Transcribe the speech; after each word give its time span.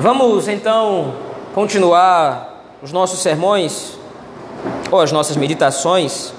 Vamos 0.00 0.46
então 0.46 1.12
continuar 1.52 2.76
os 2.80 2.92
nossos 2.92 3.18
sermões 3.18 3.98
ou 4.92 5.00
as 5.00 5.10
nossas 5.10 5.36
meditações 5.36 6.32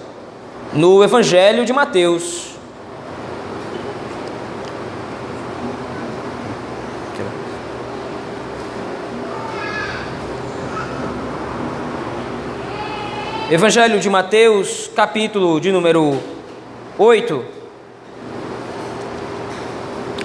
no 0.72 1.04
Evangelho 1.04 1.66
de 1.66 1.74
Mateus. 1.74 2.52
Evangelho 13.52 14.00
de 14.00 14.10
Mateus, 14.10 14.90
capítulo 14.96 15.60
de 15.60 15.70
número 15.74 16.18
8. 16.98 17.44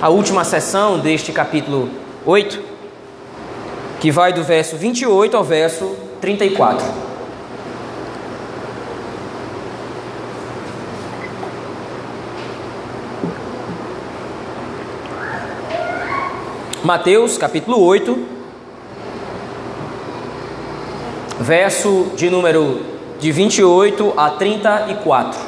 A 0.01 0.09
última 0.09 0.45
sessão 0.45 1.01
deste 1.01 1.33
capítulo 1.33 1.91
8, 2.25 2.74
que 4.05 4.11
vai 4.11 4.35
do 4.35 4.45
verso 4.45 4.77
28 4.77 5.35
ao 5.35 5.43
verso 5.43 5.97
34. 6.21 6.87
Mateus, 16.85 17.39
capítulo 17.39 17.83
8, 17.83 18.27
verso 21.41 22.13
de 22.15 22.29
número 22.29 22.83
de 23.19 23.33
28 23.33 24.13
a 24.19 24.29
34. 24.33 25.41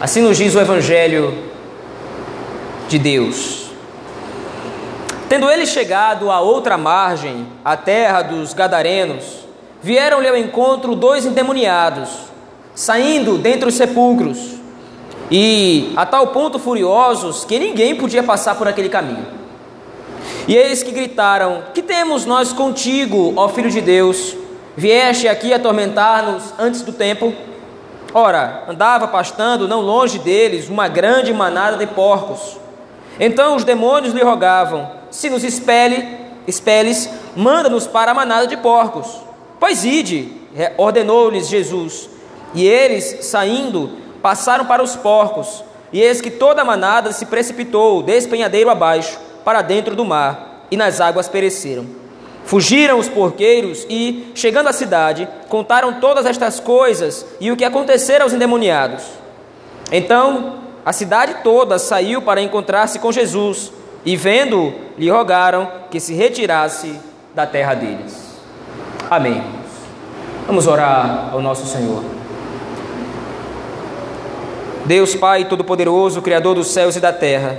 Assim 0.00 0.22
nos 0.22 0.36
diz 0.36 0.54
o 0.54 0.60
Evangelho 0.60 1.34
de 2.88 2.96
Deus. 3.00 3.65
Tendo 5.28 5.50
ele 5.50 5.66
chegado 5.66 6.30
à 6.30 6.40
outra 6.40 6.78
margem, 6.78 7.48
a 7.64 7.76
terra 7.76 8.22
dos 8.22 8.54
Gadarenos, 8.54 9.24
vieram-lhe 9.82 10.28
ao 10.28 10.36
encontro 10.36 10.94
dois 10.94 11.26
endemoniados, 11.26 12.08
saindo 12.76 13.36
dentre 13.36 13.68
os 13.68 13.74
sepulcros, 13.74 14.54
e 15.28 15.92
a 15.96 16.06
tal 16.06 16.28
ponto 16.28 16.60
furiosos 16.60 17.44
que 17.44 17.58
ninguém 17.58 17.96
podia 17.96 18.22
passar 18.22 18.54
por 18.54 18.68
aquele 18.68 18.88
caminho. 18.88 19.26
E 20.46 20.56
eis 20.56 20.84
que 20.84 20.92
gritaram: 20.92 21.64
Que 21.74 21.82
temos 21.82 22.24
nós 22.24 22.52
contigo, 22.52 23.32
ó 23.36 23.48
Filho 23.48 23.70
de 23.70 23.80
Deus? 23.80 24.36
Vieste 24.76 25.26
aqui 25.26 25.52
atormentar-nos 25.52 26.54
antes 26.56 26.82
do 26.82 26.92
tempo? 26.92 27.34
Ora, 28.14 28.62
andava 28.68 29.08
pastando 29.08 29.66
não 29.66 29.80
longe 29.80 30.20
deles 30.20 30.68
uma 30.68 30.86
grande 30.86 31.32
manada 31.32 31.76
de 31.76 31.86
porcos. 31.88 32.58
Então 33.18 33.56
os 33.56 33.64
demônios 33.64 34.14
lhe 34.14 34.22
rogavam: 34.22 34.95
Se 35.16 35.30
nos 35.30 35.42
expele, 35.42 36.06
expeles, 36.46 37.08
manda-nos 37.34 37.86
para 37.86 38.10
a 38.10 38.14
manada 38.14 38.46
de 38.46 38.54
porcos. 38.54 39.18
Pois 39.58 39.82
ide, 39.82 40.30
ordenou-lhes 40.76 41.48
Jesus. 41.48 42.10
E 42.52 42.68
eles, 42.68 43.24
saindo, 43.24 43.92
passaram 44.20 44.66
para 44.66 44.82
os 44.82 44.94
porcos. 44.94 45.64
E 45.90 46.02
eis 46.02 46.20
que 46.20 46.30
toda 46.30 46.60
a 46.60 46.66
manada 46.66 47.12
se 47.12 47.24
precipitou, 47.24 48.02
despenhadeiro 48.02 48.68
abaixo 48.68 49.18
para 49.42 49.62
dentro 49.62 49.96
do 49.96 50.04
mar, 50.04 50.66
e 50.70 50.76
nas 50.76 51.00
águas 51.00 51.30
pereceram. 51.30 51.86
Fugiram 52.44 52.98
os 52.98 53.08
porqueiros 53.08 53.86
e, 53.88 54.30
chegando 54.34 54.68
à 54.68 54.72
cidade, 54.74 55.26
contaram 55.48 55.98
todas 55.98 56.26
estas 56.26 56.60
coisas 56.60 57.24
e 57.40 57.50
o 57.50 57.56
que 57.56 57.64
acontecera 57.64 58.22
aos 58.22 58.34
endemoniados. 58.34 59.02
Então, 59.90 60.58
a 60.84 60.92
cidade 60.92 61.36
toda 61.42 61.78
saiu 61.78 62.20
para 62.20 62.42
encontrar-se 62.42 62.98
com 62.98 63.10
Jesus, 63.10 63.72
e 64.06 64.14
vendo, 64.14 64.72
lhe 64.96 65.10
rogaram 65.10 65.68
que 65.90 65.98
se 65.98 66.14
retirasse 66.14 66.94
da 67.34 67.44
terra 67.44 67.74
deles. 67.74 68.38
Amém. 69.10 69.42
Vamos 70.46 70.68
orar 70.68 71.30
ao 71.32 71.42
nosso 71.42 71.66
Senhor. 71.66 72.04
Deus 74.84 75.16
Pai 75.16 75.44
Todo-Poderoso, 75.46 76.22
Criador 76.22 76.54
dos 76.54 76.68
céus 76.68 76.94
e 76.94 77.00
da 77.00 77.12
terra, 77.12 77.58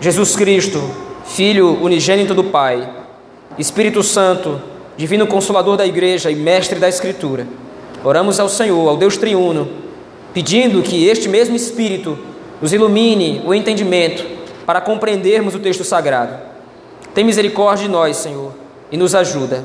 Jesus 0.00 0.34
Cristo, 0.34 0.82
Filho 1.26 1.78
unigênito 1.82 2.32
do 2.32 2.44
Pai, 2.44 2.88
Espírito 3.58 4.02
Santo, 4.02 4.62
Divino 4.96 5.26
Consolador 5.26 5.76
da 5.76 5.84
Igreja 5.84 6.30
e 6.30 6.34
Mestre 6.34 6.78
da 6.78 6.88
Escritura, 6.88 7.46
oramos 8.02 8.40
ao 8.40 8.48
Senhor, 8.48 8.88
ao 8.88 8.96
Deus 8.96 9.18
Triuno, 9.18 9.68
pedindo 10.32 10.80
que 10.80 11.06
este 11.06 11.28
mesmo 11.28 11.54
Espírito 11.54 12.18
nos 12.62 12.72
ilumine 12.72 13.42
o 13.44 13.52
entendimento 13.52 14.35
para 14.66 14.80
compreendermos 14.80 15.54
o 15.54 15.58
texto 15.58 15.84
sagrado. 15.84 16.34
Tem 17.14 17.24
misericórdia 17.24 17.86
de 17.86 17.90
nós, 17.90 18.16
Senhor, 18.16 18.52
e 18.90 18.96
nos 18.96 19.14
ajuda. 19.14 19.64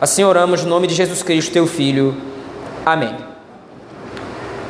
Assim 0.00 0.22
oramos 0.22 0.62
no 0.62 0.70
nome 0.70 0.86
de 0.86 0.94
Jesus 0.94 1.22
Cristo, 1.22 1.52
teu 1.52 1.66
Filho. 1.66 2.14
Amém. 2.84 3.16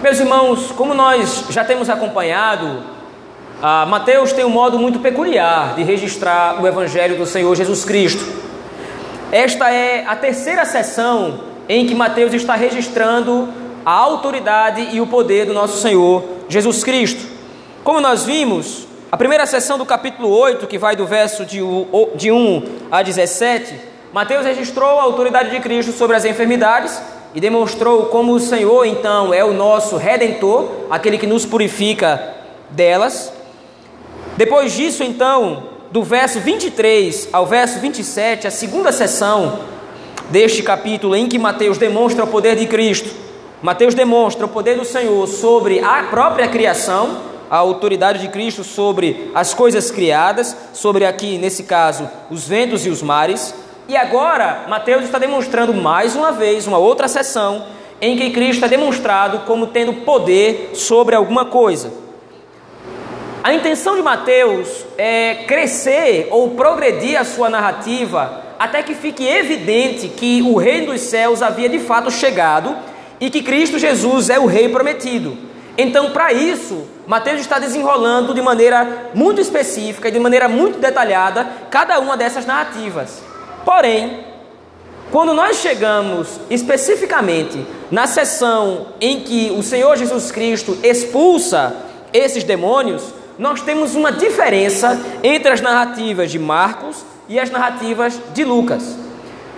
Meus 0.03 0.21
irmãos, 0.21 0.71
como 0.71 0.95
nós 0.95 1.45
já 1.51 1.65
temos 1.65 1.91
acompanhado 1.91 2.97
ah, 3.63 3.87
Mateus 3.87 4.35
tem 4.35 4.45
um 4.45 4.51
modo 4.51 4.79
muito 4.79 4.99
peculiar 4.99 5.75
de 5.75 5.83
registrar 5.83 6.63
o 6.63 6.67
Evangelho 6.67 7.17
do 7.17 7.25
Senhor 7.25 7.55
Jesus 7.55 7.87
Cristo. 7.87 8.23
Esta 9.33 9.71
é 9.71 10.05
a 10.07 10.15
terceira 10.15 10.67
sessão 10.67 11.41
em 11.67 11.87
que 11.87 11.95
Mateus 11.95 12.35
está 12.35 12.55
registrando 12.55 13.49
a 13.85 13.93
autoridade 13.93 14.89
e 14.93 15.01
o 15.01 15.07
poder 15.07 15.47
do 15.47 15.55
nosso 15.55 15.81
Senhor 15.81 16.23
Jesus 16.51 16.85
Cristo. 16.85 17.27
Como 17.83 17.99
nós 17.99 18.25
vimos, 18.25 18.87
a 19.11 19.17
primeira 19.17 19.47
sessão 19.47 19.79
do 19.79 19.87
capítulo 19.87 20.29
8, 20.29 20.67
que 20.67 20.79
vai 20.79 20.97
do 20.97 21.07
verso 21.07 21.45
de 21.45 21.63
1 21.63 22.63
a 22.91 23.03
17, 23.03 23.75
Mateus 24.13 24.45
registrou 24.45 24.99
a 24.99 25.03
autoridade 25.03 25.51
de 25.51 25.61
Cristo 25.61 25.93
sobre 25.93 26.17
as 26.17 26.25
enfermidades 26.25 27.01
e 27.33 27.41
demonstrou 27.41 28.07
como 28.07 28.33
o 28.33 28.41
Senhor, 28.41 28.85
então, 28.85 29.33
é 29.33 29.45
o 29.45 29.53
nosso 29.53 29.97
redentor, 29.97 30.69
aquele 30.91 31.19
que 31.19 31.27
nos 31.27 31.47
purifica 31.47 32.35
delas. 32.71 33.33
Depois 34.37 34.73
disso, 34.73 35.05
então, 35.05 35.69
do 35.93 36.03
verso 36.03 36.41
23 36.41 37.29
ao 37.33 37.47
verso 37.47 37.79
27, 37.79 38.49
a 38.49 38.51
segunda 38.51 38.91
sessão 38.91 39.61
deste 40.31 40.65
capítulo 40.65 41.15
em 41.15 41.29
que 41.29 41.39
Mateus 41.39 41.79
demonstra 41.79 42.25
o 42.25 42.29
poder 42.29 42.57
de 42.57 42.67
Cristo, 42.67 43.11
Mateus 43.63 43.95
demonstra 43.95 44.47
o 44.47 44.49
poder 44.49 44.77
do 44.77 44.85
Senhor 44.85 45.27
sobre 45.29 45.79
a 45.79 46.03
própria 46.05 46.49
criação, 46.49 47.36
a 47.51 47.57
autoridade 47.57 48.21
de 48.21 48.29
Cristo 48.29 48.65
sobre 48.65 49.31
as 49.35 49.55
coisas 49.55 49.91
criadas, 49.91 50.57
sobre 50.73 51.05
aqui, 51.05 51.39
nesse 51.39 51.65
caso, 51.65 52.09
os 52.31 52.47
ventos 52.47 52.87
e 52.87 52.91
os 52.91 53.03
mares. 53.03 53.55
E 53.89 53.97
agora, 53.97 54.65
Mateus 54.69 55.05
está 55.05 55.19
demonstrando 55.19 55.73
mais 55.73 56.17
uma 56.17 56.33
vez, 56.33 56.67
uma 56.67 56.79
outra 56.79 57.09
sessão, 57.09 57.67
em 58.01 58.17
que 58.17 58.31
Cristo 58.31 58.65
é 58.65 58.69
demonstrado 58.69 59.41
como 59.47 59.69
tendo 59.69 59.93
poder 59.93 60.71
sobre 60.75 61.15
alguma 61.15 61.45
coisa. 61.45 61.93
A 63.43 63.55
intenção 63.55 63.95
de 63.95 64.03
Mateus 64.03 64.85
é 64.99 65.45
crescer 65.47 66.29
ou 66.33 66.51
progredir 66.51 67.19
a 67.19 67.25
sua 67.25 67.49
narrativa 67.49 68.43
até 68.59 68.83
que 68.83 68.95
fique 68.95 69.27
evidente 69.27 70.09
que 70.09 70.43
o 70.43 70.57
reino 70.57 70.93
dos 70.93 71.03
céus 71.03 71.43
havia 71.43 71.69
de 71.69 71.79
fato 71.79 72.11
chegado 72.11 72.75
e 73.21 73.31
que 73.31 73.43
Cristo 73.43 73.79
Jesus 73.79 74.31
é 74.31 74.39
o 74.39 74.47
rei 74.47 74.69
prometido. 74.69 75.46
Então, 75.79 76.11
para 76.11 76.33
isso, 76.33 76.87
Mateus 77.07 77.41
está 77.41 77.59
desenrolando 77.59 78.33
de 78.33 78.41
maneira 78.41 79.11
muito 79.15 79.41
específica 79.41 80.09
e 80.09 80.11
de 80.11 80.19
maneira 80.19 80.49
muito 80.49 80.79
detalhada 80.79 81.47
cada 81.71 81.99
uma 81.99 82.17
dessas 82.17 82.47
narrativas. 82.47 83.23
Porém, 83.65 84.25
quando 85.11 85.35
nós 85.35 85.59
chegamos 85.59 86.41
especificamente 86.51 87.65
na 87.91 88.07
sessão 88.07 88.89
em 89.01 89.21
que 89.21 89.53
o 89.57 89.63
Senhor 89.63 89.97
Jesus 89.97 90.33
Cristo 90.33 90.79
expulsa 90.83 91.77
esses 92.13 92.43
demônios, 92.43 93.03
nós 93.39 93.61
temos 93.61 93.95
uma 93.95 94.11
diferença 94.11 94.99
entre 95.23 95.53
as 95.53 95.61
narrativas 95.61 96.31
de 96.31 96.39
Marcos 96.39 97.05
e 97.29 97.39
as 97.39 97.51
narrativas 97.51 98.19
de 98.33 98.45
Lucas. 98.45 98.97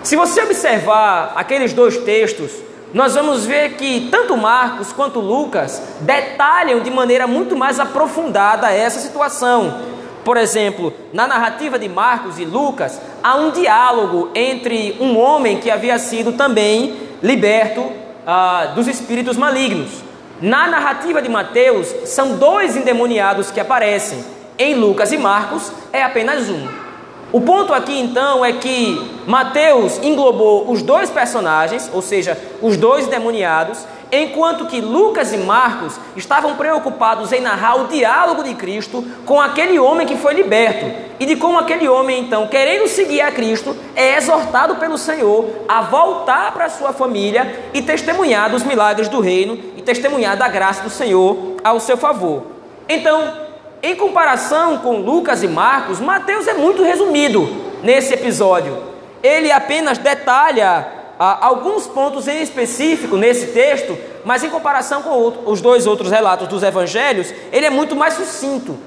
Se 0.03 0.15
você 0.15 0.41
observar 0.41 1.33
aqueles 1.35 1.73
dois 1.73 1.97
textos, 1.97 2.51
nós 2.93 3.13
vamos 3.13 3.45
ver 3.45 3.75
que 3.75 4.07
tanto 4.09 4.35
Marcos 4.35 4.91
quanto 4.91 5.19
Lucas 5.19 5.81
detalham 6.01 6.79
de 6.79 6.89
maneira 6.89 7.27
muito 7.27 7.55
mais 7.55 7.79
aprofundada 7.79 8.71
essa 8.71 8.99
situação. 8.99 9.81
Por 10.23 10.37
exemplo, 10.37 10.93
na 11.13 11.27
narrativa 11.27 11.77
de 11.77 11.87
Marcos 11.87 12.39
e 12.39 12.45
Lucas, 12.45 12.99
há 13.23 13.35
um 13.35 13.51
diálogo 13.51 14.29
entre 14.33 14.97
um 14.99 15.17
homem 15.17 15.59
que 15.59 15.69
havia 15.69 15.99
sido 15.99 16.33
também 16.33 16.95
liberto 17.21 17.91
ah, 18.25 18.71
dos 18.75 18.87
espíritos 18.87 19.37
malignos. 19.37 20.03
Na 20.41 20.67
narrativa 20.67 21.21
de 21.21 21.29
Mateus, 21.29 21.87
são 22.05 22.37
dois 22.37 22.75
endemoniados 22.75 23.51
que 23.51 23.59
aparecem. 23.59 24.23
Em 24.57 24.73
Lucas 24.73 25.11
e 25.11 25.17
Marcos, 25.17 25.71
é 25.93 26.01
apenas 26.01 26.49
um. 26.49 26.88
O 27.31 27.41
ponto 27.41 27.73
aqui 27.73 27.99
então 27.99 28.43
é 28.43 28.53
que 28.53 28.99
Mateus 29.27 29.99
englobou 30.01 30.71
os 30.71 30.81
dois 30.81 31.11
personagens, 31.11 31.87
ou 31.93 32.01
seja, 32.01 32.35
os 32.59 32.75
dois 32.75 33.05
endemoniados, 33.05 33.85
enquanto 34.11 34.65
que 34.65 34.81
Lucas 34.81 35.31
e 35.31 35.37
Marcos 35.37 35.99
estavam 36.15 36.55
preocupados 36.55 37.31
em 37.31 37.39
narrar 37.39 37.75
o 37.75 37.87
diálogo 37.87 38.43
de 38.43 38.55
Cristo 38.55 39.05
com 39.27 39.39
aquele 39.39 39.77
homem 39.77 40.07
que 40.07 40.17
foi 40.17 40.33
liberto 40.33 40.87
e 41.19 41.25
de 41.27 41.35
como 41.35 41.59
aquele 41.59 41.87
homem, 41.87 42.19
então, 42.19 42.47
querendo 42.47 42.87
seguir 42.87 43.21
a 43.21 43.31
Cristo, 43.31 43.77
é 43.95 44.17
exortado 44.17 44.77
pelo 44.77 44.97
Senhor 44.97 45.45
a 45.67 45.81
voltar 45.81 46.51
para 46.51 46.67
sua 46.67 46.93
família 46.93 47.69
e 47.75 47.81
testemunhar 47.83 48.49
dos 48.49 48.63
milagres 48.63 49.07
do 49.07 49.19
reino 49.19 49.55
e 49.77 49.83
testemunhar 49.83 50.35
da 50.35 50.47
graça 50.47 50.81
do 50.81 50.89
Senhor 50.89 51.57
ao 51.63 51.79
seu 51.79 51.95
favor. 51.95 52.43
Então, 52.87 53.48
em 53.81 53.95
comparação 53.95 54.77
com 54.79 54.97
Lucas 54.97 55.41
e 55.41 55.47
Marcos, 55.47 55.99
Mateus 55.99 56.47
é 56.47 56.53
muito 56.53 56.83
resumido 56.83 57.47
nesse 57.81 58.13
episódio. 58.13 58.77
Ele 59.23 59.51
apenas 59.51 59.97
detalha 59.97 60.87
ah, 61.17 61.45
alguns 61.45 61.87
pontos 61.87 62.27
em 62.27 62.41
específico 62.41 63.15
nesse 63.15 63.47
texto, 63.47 63.97
mas 64.25 64.43
em 64.43 64.49
comparação 64.49 65.01
com 65.01 65.33
os 65.45 65.61
dois 65.61 65.87
outros 65.87 66.11
relatos 66.11 66.47
dos 66.47 66.63
evangelhos, 66.63 67.33
ele 67.51 67.65
é 67.65 67.69
muito 67.69 67.95
mais 67.95 68.15
sucinto, 68.15 68.77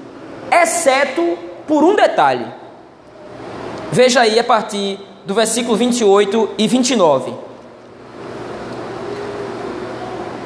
exceto 0.51 1.37
por 1.67 1.83
um 1.83 1.95
detalhe. 1.95 2.45
Veja 3.91 4.21
aí 4.21 4.39
a 4.39 4.43
partir 4.43 4.99
do 5.25 5.33
versículo 5.33 5.75
28 5.75 6.49
e 6.57 6.67
29. 6.67 7.33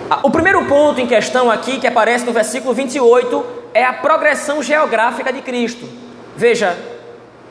Ah, 0.10 0.20
o 0.24 0.32
primeiro 0.32 0.64
ponto 0.66 1.02
em 1.02 1.08
questão 1.08 1.52
aqui, 1.52 1.80
que 1.80 1.88
aparece 1.88 2.26
no 2.26 2.32
versículo 2.32 2.74
28, 2.74 3.46
é 3.78 3.86
a 3.86 3.94
progressão 3.94 4.64
geográfica 4.64 5.32
de 5.32 5.40
Cristo. 5.40 5.88
Veja, 6.36 6.76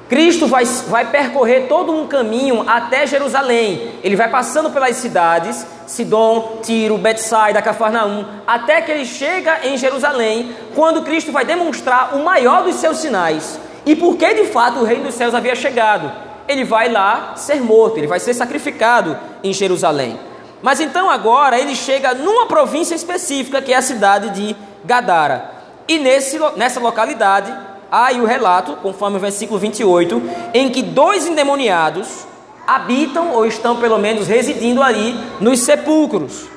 Cristo 0.08 0.48
vai, 0.48 0.64
vai 0.64 1.04
percorrer 1.04 1.68
todo 1.68 1.92
um 1.92 2.08
caminho 2.08 2.64
até 2.68 3.06
Jerusalém. 3.06 3.92
Ele 4.02 4.16
vai 4.16 4.28
passando 4.28 4.70
pelas 4.70 4.96
cidades, 4.96 5.64
Sidom, 5.86 6.58
Tiro, 6.64 6.98
Betsaida, 6.98 7.62
Cafarnaum, 7.62 8.24
até 8.44 8.82
que 8.82 8.90
ele 8.90 9.04
chega 9.04 9.68
em 9.68 9.78
Jerusalém, 9.78 10.52
quando 10.74 11.02
Cristo 11.02 11.30
vai 11.30 11.44
demonstrar 11.44 12.16
o 12.16 12.24
maior 12.24 12.64
dos 12.64 12.74
seus 12.74 12.98
sinais. 12.98 13.60
E 13.84 13.94
por 13.94 14.16
que 14.16 14.34
de 14.34 14.46
fato 14.46 14.80
o 14.80 14.84
reino 14.84 15.04
dos 15.04 15.14
céus 15.14 15.32
havia 15.32 15.54
chegado? 15.54 16.10
Ele 16.48 16.64
vai 16.64 16.88
lá 16.90 17.34
ser 17.36 17.60
morto, 17.62 17.98
ele 17.98 18.08
vai 18.08 18.18
ser 18.18 18.34
sacrificado 18.34 19.16
em 19.44 19.52
Jerusalém. 19.52 20.18
Mas 20.60 20.80
então 20.80 21.08
agora 21.08 21.56
ele 21.56 21.76
chega 21.76 22.14
numa 22.14 22.46
província 22.46 22.96
específica, 22.96 23.62
que 23.62 23.72
é 23.72 23.76
a 23.76 23.82
cidade 23.82 24.30
de 24.30 24.56
Gadara. 24.84 25.55
E 25.88 25.98
nesse, 25.98 26.38
nessa 26.56 26.80
localidade 26.80 27.52
há 27.90 28.06
aí 28.06 28.20
o 28.20 28.26
relato, 28.26 28.76
conforme 28.76 29.16
o 29.16 29.20
versículo 29.20 29.58
28, 29.58 30.20
em 30.52 30.68
que 30.68 30.82
dois 30.82 31.26
endemoniados 31.26 32.26
habitam 32.66 33.32
ou 33.32 33.46
estão 33.46 33.76
pelo 33.76 33.98
menos 33.98 34.26
residindo 34.26 34.82
ali 34.82 35.16
nos 35.40 35.60
sepulcros, 35.60 36.48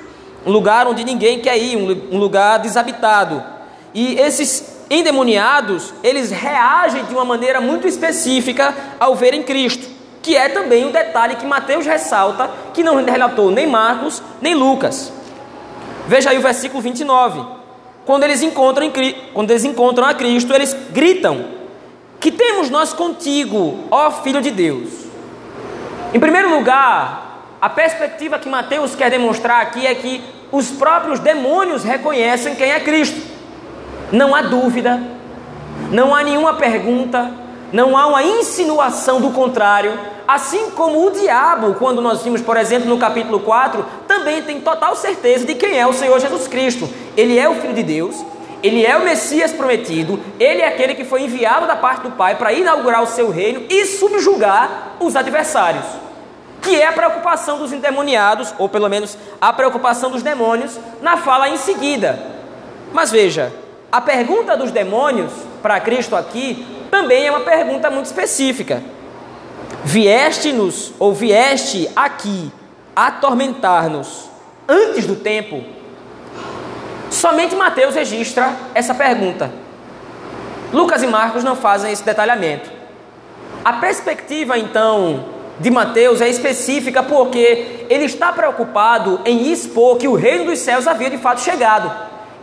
um 0.46 0.52
lugar 0.52 0.88
onde 0.88 1.04
ninguém 1.04 1.40
quer 1.40 1.58
ir, 1.58 1.78
um 2.12 2.18
lugar 2.18 2.58
desabitado. 2.58 3.44
E 3.94 4.16
esses 4.16 4.80
endemoniados, 4.90 5.94
eles 6.04 6.32
reagem 6.32 7.06
de 7.06 7.14
uma 7.14 7.26
maneira 7.26 7.62
muito 7.62 7.88
específica 7.88 8.74
ao 9.00 9.16
verem 9.16 9.44
Cristo, 9.44 9.88
que 10.24 10.36
é 10.36 10.50
também 10.50 10.86
um 10.86 10.92
detalhe 10.92 11.36
que 11.36 11.46
Mateus 11.46 11.86
ressalta, 11.86 12.50
que 12.74 12.84
não 12.84 13.06
relatou 13.06 13.52
nem 13.52 13.68
Marcos, 13.68 14.24
nem 14.42 14.56
Lucas. 14.56 15.14
Veja 16.08 16.32
aí 16.32 16.40
o 16.40 16.42
versículo 16.42 16.82
29 16.82 17.59
quando 18.10 18.24
eles 18.24 18.42
encontram, 18.42 18.92
quando 19.36 19.52
eles 19.52 19.64
encontram 19.64 20.08
a 20.08 20.16
Cristo, 20.16 20.52
eles 20.52 20.76
gritam: 20.92 21.46
Que 22.20 22.32
temos 22.32 22.68
nós 22.68 22.92
contigo, 22.92 23.84
ó 23.92 24.10
Filho 24.10 24.42
de 24.42 24.50
Deus? 24.50 24.90
Em 26.12 26.20
primeiro 26.20 26.50
lugar, 26.50 27.46
a 27.62 27.70
perspectiva 27.70 28.40
que 28.40 28.50
Mateus 28.50 28.96
quer 28.96 29.12
demonstrar 29.12 29.62
aqui 29.62 29.86
é 29.86 29.94
que 29.94 30.24
os 30.52 30.72
próprios 30.72 31.20
demônios 31.20 31.84
reconhecem 31.84 32.56
quem 32.56 32.72
é 32.72 32.80
Cristo. 32.80 33.22
Não 34.12 34.34
há 34.34 34.42
dúvida, 34.42 35.00
não 35.92 36.16
há 36.16 36.24
nenhuma 36.24 36.56
pergunta, 36.56 37.32
não 37.72 37.98
há 37.98 38.08
uma 38.08 38.24
insinuação 38.24 39.22
do 39.22 39.32
contrário. 39.32 39.98
Assim 40.28 40.72
como 40.72 41.06
o 41.06 41.12
diabo, 41.12 41.76
quando 41.76 42.02
nós 42.02 42.22
vimos, 42.22 42.42
por 42.42 42.58
exemplo, 42.58 42.88
no 42.88 42.98
capítulo 42.98 43.40
4, 43.40 43.86
também 44.08 44.42
tem 44.42 44.62
total 44.62 44.96
certeza 44.96 45.46
de 45.46 45.56
quem 45.56 45.80
é 45.80 45.88
o 45.88 45.94
Senhor 45.94 46.20
Jesus 46.20 46.48
Cristo. 46.48 46.90
Ele 47.18 47.38
é 47.38 47.50
o 47.50 47.56
Filho 47.56 47.74
de 47.74 47.84
Deus, 47.84 48.24
ele 48.62 48.86
é 48.86 48.98
o 48.98 49.04
Messias 49.04 49.52
prometido, 49.52 50.20
ele 50.40 50.62
é 50.62 50.68
aquele 50.68 50.94
que 50.94 51.04
foi 51.04 51.24
enviado 51.24 51.66
da 51.66 51.76
parte 51.76 52.04
do 52.04 52.12
Pai 52.12 52.36
para 52.36 52.54
inaugurar 52.54 53.02
o 53.02 53.08
seu 53.08 53.32
reino 53.32 53.66
e 53.70 53.86
subjugar 53.86 54.96
os 55.00 55.16
adversários. 55.16 55.86
Que 56.62 56.76
é 56.76 56.88
a 56.88 56.92
preocupação 56.92 57.58
dos 57.58 57.72
endemoniados, 57.72 58.54
ou 58.58 58.68
pelo 58.68 58.90
menos 58.90 59.18
a 59.40 59.54
preocupação 59.54 60.12
dos 60.12 60.22
demônios, 60.22 60.78
na 61.02 61.18
fala 61.18 61.50
em 61.50 61.58
seguida. 61.58 62.20
Mas 62.92 63.12
veja, 63.12 63.54
a 63.92 64.02
pergunta 64.02 64.58
dos 64.58 64.72
demônios 64.72 65.32
para 65.62 65.80
Cristo 65.80 66.16
aqui 66.16 66.79
também 66.90 67.28
é 67.28 67.32
uma 67.32 67.42
pergunta 67.42 67.90
muito 67.90 68.06
específica. 68.06 68.82
Vieste-nos 69.84 70.94
ou 71.00 71.14
vieste 71.14 71.90
aqui 71.96 72.52
atormentar-nos 72.96 74.30
antes 74.68 75.06
do 75.06 75.16
tempo? 75.16 75.64
Somente 77.10 77.56
Mateus 77.56 77.96
registra 77.96 78.54
essa 78.74 78.94
pergunta. 78.94 79.52
Lucas 80.72 81.02
e 81.02 81.08
Marcos 81.08 81.44
não 81.44 81.56
fazem 81.56 81.92
esse 81.92 82.04
detalhamento. 82.04 82.70
A 83.64 83.74
perspectiva 83.74 84.58
então 84.58 85.26
de 85.60 85.70
Mateus 85.70 86.22
é 86.22 86.30
específica 86.30 87.04
porque 87.04 87.86
ele 87.90 88.06
está 88.06 88.32
preocupado 88.32 89.20
em 89.26 89.52
expor 89.52 89.98
que 89.98 90.08
o 90.08 90.16
reino 90.16 90.46
dos 90.46 90.60
céus 90.60 90.88
havia 90.88 91.10
de 91.10 91.18
fato 91.18 91.42
chegado. 91.42 91.92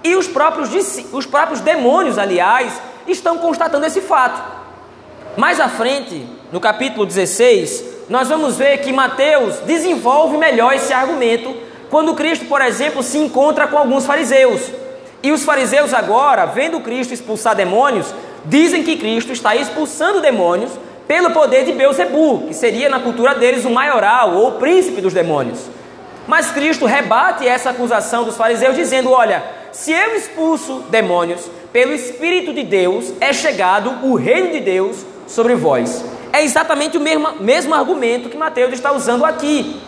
E 0.04 0.14
os 0.14 0.28
próprios, 0.28 0.70
os 1.12 1.26
próprios 1.26 1.60
demônios, 1.60 2.18
aliás, 2.18 2.80
estão 3.08 3.38
constatando 3.38 3.86
esse 3.86 4.00
fato. 4.00 4.40
Mais 5.36 5.60
à 5.60 5.68
frente, 5.68 6.26
no 6.50 6.60
capítulo 6.60 7.04
16, 7.04 7.84
nós 8.08 8.28
vamos 8.28 8.56
ver 8.56 8.78
que 8.78 8.92
Mateus 8.92 9.56
desenvolve 9.60 10.36
melhor 10.36 10.74
esse 10.74 10.92
argumento 10.92 11.54
quando 11.90 12.14
Cristo, 12.14 12.46
por 12.46 12.60
exemplo, 12.60 13.02
se 13.02 13.18
encontra 13.18 13.66
com 13.66 13.76
alguns 13.76 14.06
fariseus. 14.06 14.60
E 15.22 15.32
os 15.32 15.44
fariseus 15.44 15.92
agora, 15.92 16.46
vendo 16.46 16.80
Cristo 16.80 17.12
expulsar 17.12 17.54
demônios, 17.54 18.14
dizem 18.44 18.82
que 18.82 18.96
Cristo 18.96 19.32
está 19.32 19.56
expulsando 19.56 20.20
demônios 20.20 20.72
pelo 21.06 21.30
poder 21.30 21.64
de 21.64 21.72
Beuzebu, 21.72 22.46
que 22.48 22.54
seria 22.54 22.88
na 22.88 23.00
cultura 23.00 23.34
deles 23.34 23.64
o 23.64 23.70
maioral 23.70 24.34
ou 24.34 24.48
o 24.48 24.52
príncipe 24.52 25.00
dos 25.00 25.12
demônios. 25.12 25.60
Mas 26.26 26.50
Cristo 26.50 26.86
rebate 26.86 27.46
essa 27.46 27.70
acusação 27.70 28.24
dos 28.24 28.36
fariseus 28.36 28.74
dizendo: 28.74 29.10
"Olha, 29.10 29.44
se 29.70 29.92
eu 29.92 30.16
expulso 30.16 30.84
demônios 30.90 31.48
pelo 31.76 31.92
espírito 31.92 32.54
de 32.54 32.62
Deus, 32.62 33.12
é 33.20 33.34
chegado 33.34 33.90
o 34.02 34.14
reino 34.14 34.50
de 34.50 34.60
Deus 34.60 35.04
sobre 35.26 35.54
vós." 35.54 36.16
é 36.32 36.42
exatamente 36.44 36.98
o 36.98 37.00
mesmo, 37.00 37.36
mesmo 37.40 37.74
argumento 37.74 38.28
que 38.28 38.36
Mateus 38.36 38.72
está 38.74 38.92
usando 38.92 39.24
aqui. 39.24 39.80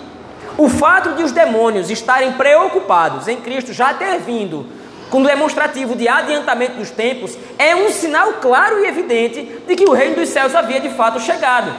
O 0.56 0.68
fato 0.68 1.12
de 1.12 1.22
os 1.22 1.30
demônios 1.30 1.90
estarem 1.90 2.32
preocupados 2.32 3.28
em 3.28 3.36
Cristo 3.36 3.74
já 3.74 3.92
ter 3.92 4.18
vindo 4.20 4.66
com 5.10 5.20
o 5.20 5.26
demonstrativo 5.26 5.94
de 5.94 6.08
adiantamento 6.08 6.78
dos 6.78 6.90
tempos 6.90 7.36
é 7.58 7.76
um 7.76 7.90
sinal 7.90 8.34
claro 8.40 8.78
e 8.82 8.86
evidente 8.86 9.60
de 9.66 9.76
que 9.76 9.84
o 9.84 9.92
reino 9.92 10.16
dos 10.16 10.30
céus 10.30 10.54
havia 10.54 10.80
de 10.80 10.88
fato 10.90 11.20
chegado. 11.20 11.70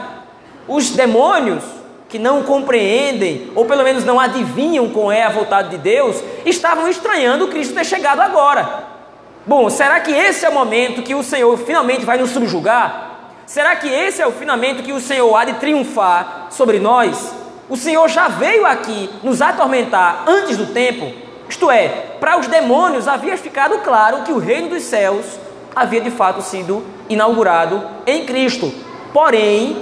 Os 0.67 0.91
demônios 0.91 1.63
que 2.07 2.19
não 2.19 2.43
compreendem, 2.43 3.51
ou 3.55 3.65
pelo 3.65 3.83
menos 3.83 4.05
não 4.05 4.19
adivinham 4.19 4.89
qual 4.89 5.11
é 5.11 5.23
a 5.23 5.29
vontade 5.29 5.69
de 5.69 5.77
Deus, 5.79 6.17
estavam 6.45 6.87
estranhando 6.87 7.47
Cristo 7.47 7.73
ter 7.73 7.85
chegado 7.85 8.19
agora. 8.19 8.98
Bom, 9.45 9.69
será 9.69 9.99
que 9.99 10.11
esse 10.11 10.45
é 10.45 10.49
o 10.49 10.53
momento 10.53 11.01
que 11.01 11.15
o 11.15 11.23
Senhor 11.23 11.57
finalmente 11.57 12.05
vai 12.05 12.17
nos 12.17 12.31
subjugar? 12.31 13.09
Será 13.45 13.75
que 13.75 13.87
esse 13.87 14.21
é 14.21 14.27
o 14.27 14.31
finamento 14.31 14.83
que 14.83 14.91
o 14.91 14.99
Senhor 14.99 15.33
há 15.35 15.45
de 15.45 15.53
triunfar 15.53 16.47
sobre 16.51 16.77
nós? 16.77 17.33
O 17.69 17.77
Senhor 17.77 18.07
já 18.09 18.27
veio 18.27 18.65
aqui 18.65 19.09
nos 19.23 19.41
atormentar 19.41 20.25
antes 20.27 20.57
do 20.57 20.67
tempo? 20.67 21.11
Isto 21.47 21.71
é, 21.71 21.87
para 22.19 22.37
os 22.37 22.47
demônios 22.47 23.07
havia 23.07 23.35
ficado 23.37 23.79
claro 23.79 24.23
que 24.23 24.31
o 24.31 24.37
reino 24.37 24.69
dos 24.69 24.83
céus 24.83 25.25
havia 25.75 26.01
de 26.01 26.11
fato 26.11 26.41
sido 26.41 26.85
inaugurado 27.09 27.83
em 28.05 28.25
Cristo. 28.25 28.71
Porém, 29.11 29.81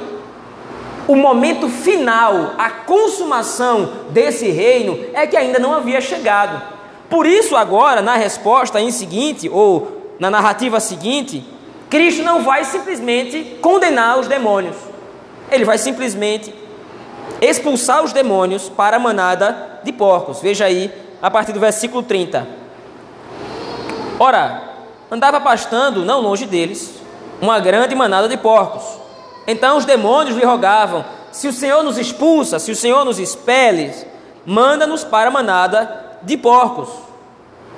o 1.07 1.15
momento 1.15 1.67
final, 1.67 2.53
a 2.57 2.69
consumação 2.69 3.89
desse 4.11 4.49
reino 4.49 4.97
é 5.13 5.25
que 5.25 5.35
ainda 5.35 5.59
não 5.59 5.73
havia 5.73 5.99
chegado. 5.99 6.76
Por 7.09 7.25
isso, 7.25 7.55
agora, 7.55 8.01
na 8.01 8.15
resposta 8.15 8.79
em 8.81 8.91
seguinte, 8.91 9.49
ou 9.49 10.15
na 10.19 10.29
narrativa 10.29 10.79
seguinte, 10.79 11.43
Cristo 11.89 12.21
não 12.23 12.43
vai 12.43 12.65
simplesmente 12.65 13.57
condenar 13.61 14.19
os 14.19 14.27
demônios, 14.27 14.75
ele 15.49 15.63
vai 15.63 15.77
simplesmente 15.77 16.53
expulsar 17.41 18.03
os 18.03 18.11
demônios 18.11 18.67
para 18.67 18.97
a 18.97 18.99
manada 18.99 19.79
de 19.83 19.93
porcos. 19.93 20.41
Veja 20.41 20.65
aí, 20.65 20.91
a 21.21 21.31
partir 21.31 21.53
do 21.53 21.59
versículo 21.59 22.03
30. 22.03 22.47
Ora, 24.19 24.63
andava 25.09 25.39
pastando, 25.39 26.03
não 26.03 26.19
longe 26.19 26.45
deles, 26.45 26.95
uma 27.41 27.59
grande 27.59 27.95
manada 27.95 28.27
de 28.27 28.35
porcos. 28.35 28.83
Então 29.45 29.77
os 29.77 29.85
demônios 29.85 30.35
lhe 30.35 30.45
rogavam: 30.45 31.05
Se 31.31 31.47
o 31.47 31.53
Senhor 31.53 31.83
nos 31.83 31.97
expulsa, 31.97 32.59
se 32.59 32.71
o 32.71 32.75
Senhor 32.75 33.05
nos 33.05 33.19
expele, 33.19 33.93
manda-nos 34.45 35.03
para 35.03 35.29
a 35.29 35.31
manada 35.31 36.06
de 36.27 36.35
porcos. 36.35 36.89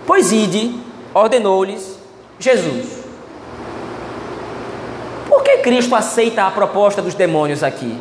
Pois 0.08 0.32
ide, 0.32 0.74
ordenou-lhes 1.13 2.00
Jesus. 2.39 3.03
Por 5.27 5.44
que 5.44 5.58
Cristo 5.60 5.96
aceita 5.96 6.44
a 6.46 6.51
proposta 6.51 7.00
dos 7.00 7.13
demônios 7.13 7.62
aqui? 7.62 7.96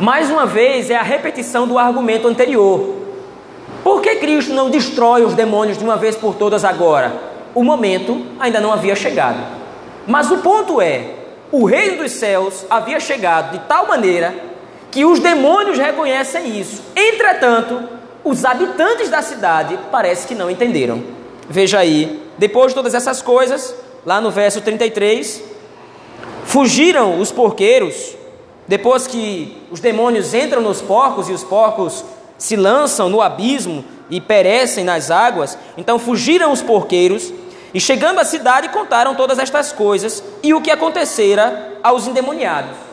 Mais 0.00 0.28
uma 0.28 0.44
vez, 0.44 0.90
é 0.90 0.96
a 0.96 1.02
repetição 1.02 1.68
do 1.68 1.78
argumento 1.78 2.26
anterior. 2.26 2.96
Por 3.84 4.02
que 4.02 4.16
Cristo 4.16 4.52
não 4.52 4.68
destrói 4.68 5.22
os 5.24 5.34
demônios 5.34 5.78
de 5.78 5.84
uma 5.84 5.96
vez 5.96 6.16
por 6.16 6.34
todas 6.34 6.64
agora? 6.64 7.12
O 7.54 7.62
momento 7.62 8.26
ainda 8.40 8.60
não 8.60 8.72
havia 8.72 8.96
chegado. 8.96 9.38
Mas 10.04 10.32
o 10.32 10.38
ponto 10.38 10.80
é: 10.80 11.14
o 11.52 11.64
reino 11.64 12.02
dos 12.02 12.10
céus 12.10 12.66
havia 12.68 12.98
chegado 12.98 13.52
de 13.52 13.60
tal 13.68 13.86
maneira 13.86 14.34
que 14.90 15.04
os 15.04 15.20
demônios 15.20 15.78
reconhecem 15.78 16.58
isso. 16.58 16.82
Entretanto, 16.96 17.99
os 18.24 18.44
habitantes 18.44 19.08
da 19.08 19.22
cidade 19.22 19.78
parece 19.90 20.26
que 20.26 20.34
não 20.34 20.50
entenderam. 20.50 21.02
Veja 21.48 21.78
aí, 21.78 22.22
depois 22.38 22.68
de 22.68 22.74
todas 22.74 22.94
essas 22.94 23.20
coisas, 23.22 23.74
lá 24.04 24.20
no 24.20 24.30
verso 24.30 24.60
33, 24.60 25.42
fugiram 26.44 27.20
os 27.20 27.32
porqueiros, 27.32 28.16
depois 28.66 29.06
que 29.06 29.56
os 29.70 29.80
demônios 29.80 30.32
entram 30.34 30.60
nos 30.60 30.80
porcos 30.80 31.28
e 31.28 31.32
os 31.32 31.42
porcos 31.42 32.04
se 32.38 32.56
lançam 32.56 33.08
no 33.08 33.20
abismo 33.20 33.84
e 34.08 34.20
perecem 34.20 34.84
nas 34.84 35.10
águas, 35.10 35.56
então 35.76 35.98
fugiram 35.98 36.52
os 36.52 36.62
porqueiros 36.62 37.32
e 37.72 37.80
chegando 37.80 38.18
à 38.18 38.24
cidade 38.24 38.68
contaram 38.70 39.14
todas 39.14 39.38
estas 39.38 39.72
coisas 39.72 40.22
e 40.42 40.52
o 40.52 40.60
que 40.60 40.70
acontecera 40.70 41.78
aos 41.82 42.06
endemoniados. 42.06 42.89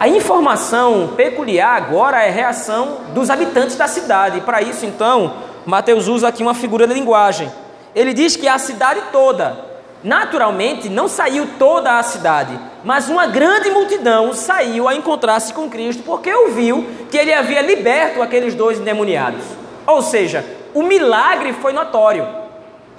A 0.00 0.08
informação 0.08 1.10
peculiar 1.14 1.76
agora 1.76 2.22
é 2.22 2.30
a 2.30 2.32
reação 2.32 3.00
dos 3.12 3.28
habitantes 3.28 3.76
da 3.76 3.86
cidade. 3.86 4.40
Para 4.40 4.62
isso, 4.62 4.86
então, 4.86 5.34
Mateus 5.66 6.08
usa 6.08 6.28
aqui 6.28 6.42
uma 6.42 6.54
figura 6.54 6.86
de 6.86 6.94
linguagem. 6.94 7.52
Ele 7.94 8.14
diz 8.14 8.34
que 8.34 8.48
a 8.48 8.56
cidade 8.56 9.02
toda, 9.12 9.62
naturalmente, 10.02 10.88
não 10.88 11.06
saiu 11.06 11.46
toda 11.58 11.98
a 11.98 12.02
cidade, 12.02 12.58
mas 12.82 13.10
uma 13.10 13.26
grande 13.26 13.68
multidão 13.68 14.32
saiu 14.32 14.88
a 14.88 14.94
encontrar-se 14.94 15.52
com 15.52 15.68
Cristo 15.68 16.02
porque 16.02 16.32
ouviu 16.32 16.86
que 17.10 17.18
ele 17.18 17.34
havia 17.34 17.60
liberto 17.60 18.22
aqueles 18.22 18.54
dois 18.54 18.80
endemoniados. 18.80 19.44
Ou 19.86 20.00
seja, 20.00 20.42
o 20.72 20.82
milagre 20.82 21.52
foi 21.52 21.74
notório. 21.74 22.26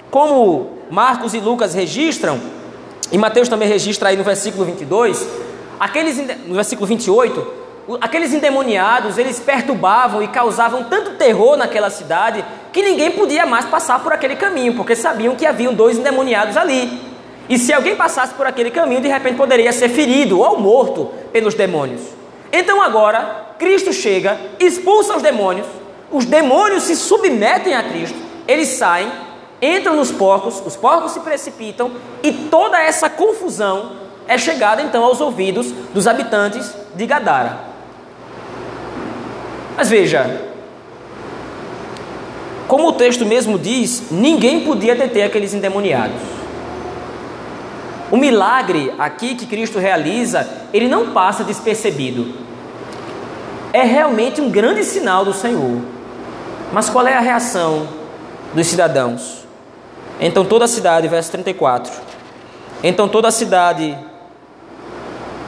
Como 0.08 0.78
Marcos 0.88 1.34
e 1.34 1.40
Lucas 1.40 1.74
registram, 1.74 2.40
e 3.10 3.18
Mateus 3.18 3.48
também 3.48 3.66
registra 3.66 4.10
aí 4.10 4.16
no 4.16 4.22
versículo 4.22 4.64
22, 4.64 5.51
Aqueles, 5.78 6.18
no 6.46 6.54
versículo 6.54 6.86
28, 6.86 7.46
aqueles 8.00 8.32
endemoniados, 8.32 9.18
eles 9.18 9.40
perturbavam 9.40 10.22
e 10.22 10.28
causavam 10.28 10.84
tanto 10.84 11.12
terror 11.12 11.56
naquela 11.56 11.90
cidade 11.90 12.44
que 12.72 12.82
ninguém 12.82 13.10
podia 13.10 13.44
mais 13.44 13.66
passar 13.66 14.02
por 14.02 14.12
aquele 14.12 14.36
caminho, 14.36 14.74
porque 14.74 14.94
sabiam 14.94 15.34
que 15.34 15.46
haviam 15.46 15.74
dois 15.74 15.98
endemoniados 15.98 16.56
ali. 16.56 17.00
E 17.48 17.58
se 17.58 17.72
alguém 17.72 17.96
passasse 17.96 18.34
por 18.34 18.46
aquele 18.46 18.70
caminho, 18.70 19.00
de 19.00 19.08
repente 19.08 19.36
poderia 19.36 19.72
ser 19.72 19.88
ferido 19.88 20.40
ou 20.40 20.58
morto 20.58 21.10
pelos 21.32 21.54
demônios. 21.54 22.00
Então 22.52 22.80
agora, 22.80 23.54
Cristo 23.58 23.92
chega, 23.92 24.38
expulsa 24.60 25.16
os 25.16 25.22
demônios, 25.22 25.66
os 26.10 26.24
demônios 26.24 26.84
se 26.84 26.94
submetem 26.94 27.74
a 27.74 27.82
Cristo, 27.82 28.18
eles 28.46 28.68
saem, 28.68 29.10
entram 29.60 29.96
nos 29.96 30.10
porcos, 30.10 30.62
os 30.64 30.76
porcos 30.76 31.12
se 31.12 31.20
precipitam 31.20 31.90
e 32.22 32.32
toda 32.32 32.80
essa 32.80 33.08
confusão 33.08 34.01
é 34.28 34.38
chegada 34.38 34.82
então 34.82 35.04
aos 35.04 35.20
ouvidos 35.20 35.72
dos 35.92 36.06
habitantes 36.06 36.74
de 36.94 37.06
Gadara. 37.06 37.58
Mas 39.76 39.88
veja, 39.88 40.42
como 42.68 42.88
o 42.88 42.92
texto 42.92 43.26
mesmo 43.26 43.58
diz, 43.58 44.04
ninguém 44.10 44.64
podia 44.64 44.94
deter 44.94 45.24
aqueles 45.24 45.52
endemoniados. 45.52 46.20
O 48.10 48.16
milagre 48.16 48.94
aqui 48.98 49.34
que 49.34 49.46
Cristo 49.46 49.78
realiza, 49.78 50.48
ele 50.72 50.86
não 50.86 51.12
passa 51.12 51.42
despercebido. 51.42 52.34
É 53.72 53.82
realmente 53.82 54.40
um 54.40 54.50
grande 54.50 54.84
sinal 54.84 55.24
do 55.24 55.32
Senhor. 55.32 55.80
Mas 56.72 56.90
qual 56.90 57.06
é 57.06 57.14
a 57.14 57.20
reação 57.20 57.88
dos 58.54 58.66
cidadãos? 58.66 59.46
Então 60.20 60.44
toda 60.44 60.66
a 60.66 60.68
cidade, 60.68 61.08
verso 61.08 61.30
34. 61.32 61.92
Então 62.82 63.08
toda 63.08 63.28
a 63.28 63.30
cidade 63.30 63.96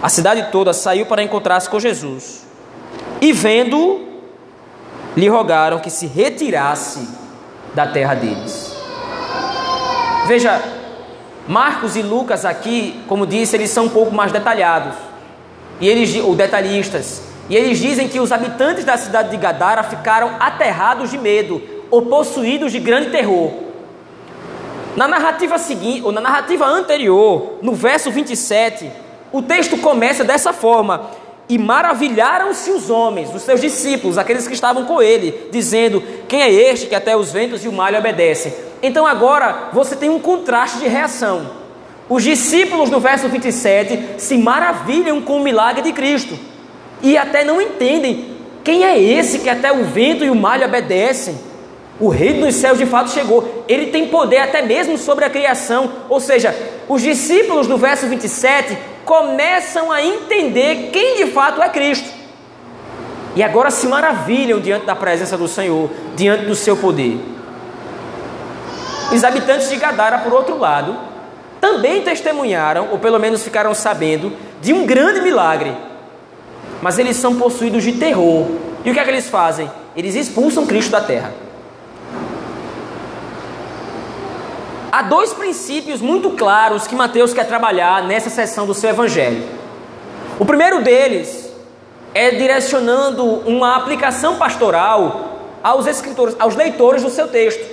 a 0.04 0.10
cidade 0.10 0.48
toda 0.52 0.74
saiu 0.74 1.06
para 1.06 1.22
encontrar-se 1.22 1.66
com 1.66 1.80
Jesus. 1.80 2.44
E 3.22 3.32
vendo, 3.32 4.06
lhe 5.16 5.26
rogaram 5.30 5.78
que 5.78 5.88
se 5.88 6.06
retirasse 6.06 7.08
da 7.74 7.86
terra 7.86 8.12
deles. 8.12 8.76
Veja, 10.26 10.62
Marcos 11.48 11.96
e 11.96 12.02
Lucas 12.02 12.44
aqui, 12.44 13.02
como 13.08 13.26
disse, 13.26 13.56
eles 13.56 13.70
são 13.70 13.86
um 13.86 13.88
pouco 13.88 14.14
mais 14.14 14.30
detalhados. 14.30 14.94
E 15.80 15.88
eles, 15.88 16.14
ou 16.22 16.34
detalhistas. 16.34 17.22
E 17.48 17.56
eles 17.56 17.78
dizem 17.78 18.06
que 18.06 18.20
os 18.20 18.30
habitantes 18.30 18.84
da 18.84 18.98
cidade 18.98 19.30
de 19.30 19.38
Gadara 19.38 19.82
ficaram 19.82 20.36
aterrados 20.38 21.10
de 21.10 21.16
medo, 21.16 21.62
ou 21.90 22.02
possuídos 22.02 22.72
de 22.72 22.78
grande 22.78 23.08
terror. 23.08 23.54
Na 24.96 25.08
narrativa 25.08 25.56
seguinte, 25.56 26.02
ou 26.04 26.12
na 26.12 26.20
narrativa 26.20 26.66
anterior, 26.66 27.54
no 27.62 27.72
verso 27.72 28.10
27, 28.10 29.03
o 29.34 29.42
texto 29.42 29.76
começa 29.78 30.22
dessa 30.22 30.52
forma: 30.52 31.10
E 31.48 31.58
maravilharam-se 31.58 32.70
os 32.70 32.88
homens, 32.88 33.34
os 33.34 33.42
seus 33.42 33.60
discípulos, 33.60 34.16
aqueles 34.16 34.46
que 34.46 34.54
estavam 34.54 34.84
com 34.84 35.02
ele, 35.02 35.48
dizendo: 35.50 36.00
Quem 36.28 36.40
é 36.40 36.52
este 36.52 36.86
que 36.86 36.94
até 36.94 37.16
os 37.16 37.32
ventos 37.32 37.64
e 37.64 37.68
o 37.68 37.72
mar 37.72 37.90
lhe 37.90 37.98
obedecem? 37.98 38.54
Então 38.80 39.04
agora 39.04 39.70
você 39.72 39.96
tem 39.96 40.08
um 40.08 40.20
contraste 40.20 40.78
de 40.78 40.86
reação. 40.86 41.50
Os 42.08 42.22
discípulos, 42.22 42.90
no 42.90 43.00
verso 43.00 43.28
27, 43.28 44.14
se 44.18 44.38
maravilham 44.38 45.20
com 45.20 45.38
o 45.38 45.42
milagre 45.42 45.82
de 45.82 45.92
Cristo 45.92 46.38
e 47.02 47.18
até 47.18 47.42
não 47.42 47.60
entendem 47.60 48.36
quem 48.62 48.84
é 48.84 48.96
esse 48.96 49.40
que 49.40 49.48
até 49.48 49.72
o 49.72 49.82
vento 49.82 50.24
e 50.24 50.30
o 50.30 50.36
mar 50.36 50.60
lhe 50.60 50.64
obedecem. 50.64 51.36
O 51.98 52.08
reino 52.08 52.46
dos 52.46 52.54
céus 52.54 52.78
de 52.78 52.86
fato 52.86 53.10
chegou. 53.10 53.64
Ele 53.66 53.86
tem 53.86 54.06
poder 54.06 54.38
até 54.38 54.62
mesmo 54.62 54.96
sobre 54.96 55.24
a 55.24 55.30
criação. 55.30 55.90
Ou 56.08 56.20
seja, 56.20 56.54
os 56.88 57.02
discípulos 57.02 57.66
no 57.66 57.76
verso 57.76 58.06
27 58.06 58.93
começam 59.04 59.90
a 59.92 60.02
entender 60.02 60.90
quem 60.92 61.16
de 61.16 61.30
fato 61.30 61.62
é 61.62 61.68
Cristo. 61.68 62.08
E 63.36 63.42
agora 63.42 63.70
se 63.70 63.86
maravilham 63.86 64.60
diante 64.60 64.86
da 64.86 64.94
presença 64.94 65.36
do 65.36 65.48
Senhor, 65.48 65.90
diante 66.14 66.44
do 66.44 66.54
seu 66.54 66.76
poder. 66.76 67.18
Os 69.12 69.24
habitantes 69.24 69.68
de 69.68 69.76
Gadara, 69.76 70.18
por 70.18 70.32
outro 70.32 70.58
lado, 70.58 70.96
também 71.60 72.02
testemunharam, 72.02 72.88
ou 72.90 72.98
pelo 72.98 73.18
menos 73.18 73.42
ficaram 73.42 73.74
sabendo, 73.74 74.32
de 74.60 74.72
um 74.72 74.86
grande 74.86 75.20
milagre. 75.20 75.76
Mas 76.80 76.98
eles 76.98 77.16
são 77.16 77.36
possuídos 77.36 77.82
de 77.82 77.92
terror. 77.92 78.46
E 78.84 78.90
o 78.90 78.94
que 78.94 79.00
é 79.00 79.04
que 79.04 79.10
eles 79.10 79.28
fazem? 79.28 79.70
Eles 79.96 80.14
expulsam 80.14 80.66
Cristo 80.66 80.90
da 80.90 81.00
terra. 81.00 81.43
Há 84.94 85.02
dois 85.02 85.34
princípios 85.34 86.00
muito 86.00 86.30
claros 86.30 86.86
que 86.86 86.94
Mateus 86.94 87.34
quer 87.34 87.48
trabalhar 87.48 88.04
nessa 88.04 88.30
seção 88.30 88.64
do 88.64 88.72
seu 88.72 88.90
evangelho. 88.90 89.42
O 90.38 90.44
primeiro 90.44 90.84
deles 90.84 91.52
é 92.14 92.30
direcionando 92.30 93.24
uma 93.24 93.74
aplicação 93.74 94.36
pastoral 94.36 95.48
aos 95.64 95.88
escritores, 95.88 96.36
aos 96.38 96.54
leitores 96.54 97.02
do 97.02 97.10
seu 97.10 97.26
texto. 97.26 97.68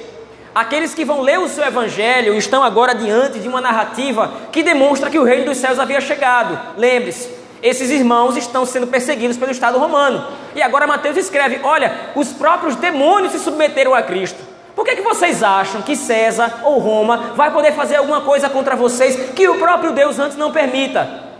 Aqueles 0.55 0.95
que 0.95 1.05
vão 1.05 1.21
ler 1.21 1.37
o 1.37 1.47
seu 1.47 1.63
evangelho 1.63 2.33
estão 2.33 2.63
agora 2.63 2.95
diante 2.95 3.37
de 3.37 3.47
uma 3.47 3.61
narrativa 3.61 4.31
que 4.51 4.63
demonstra 4.63 5.11
que 5.11 5.19
o 5.19 5.23
reino 5.23 5.45
dos 5.45 5.59
céus 5.59 5.77
havia 5.77 6.01
chegado. 6.01 6.59
Lembre-se, 6.75 7.29
esses 7.61 7.91
irmãos 7.91 8.35
estão 8.35 8.65
sendo 8.65 8.87
perseguidos 8.87 9.37
pelo 9.37 9.51
Estado 9.51 9.77
romano. 9.77 10.25
E 10.55 10.61
agora 10.63 10.87
Mateus 10.87 11.17
escreve: 11.17 11.59
olha, 11.61 12.13
os 12.15 12.29
próprios 12.29 12.75
demônios 12.77 13.33
se 13.33 13.37
submeteram 13.37 13.93
a 13.93 14.01
Cristo. 14.01 14.50
Por 14.75 14.85
que, 14.85 14.95
que 14.95 15.01
vocês 15.01 15.43
acham 15.43 15.81
que 15.81 15.95
César 15.95 16.61
ou 16.63 16.79
Roma 16.79 17.33
vai 17.35 17.51
poder 17.51 17.73
fazer 17.73 17.97
alguma 17.97 18.21
coisa 18.21 18.49
contra 18.49 18.75
vocês 18.75 19.31
que 19.33 19.47
o 19.47 19.57
próprio 19.57 19.91
Deus 19.91 20.17
antes 20.17 20.37
não 20.37 20.51
permita? 20.51 21.31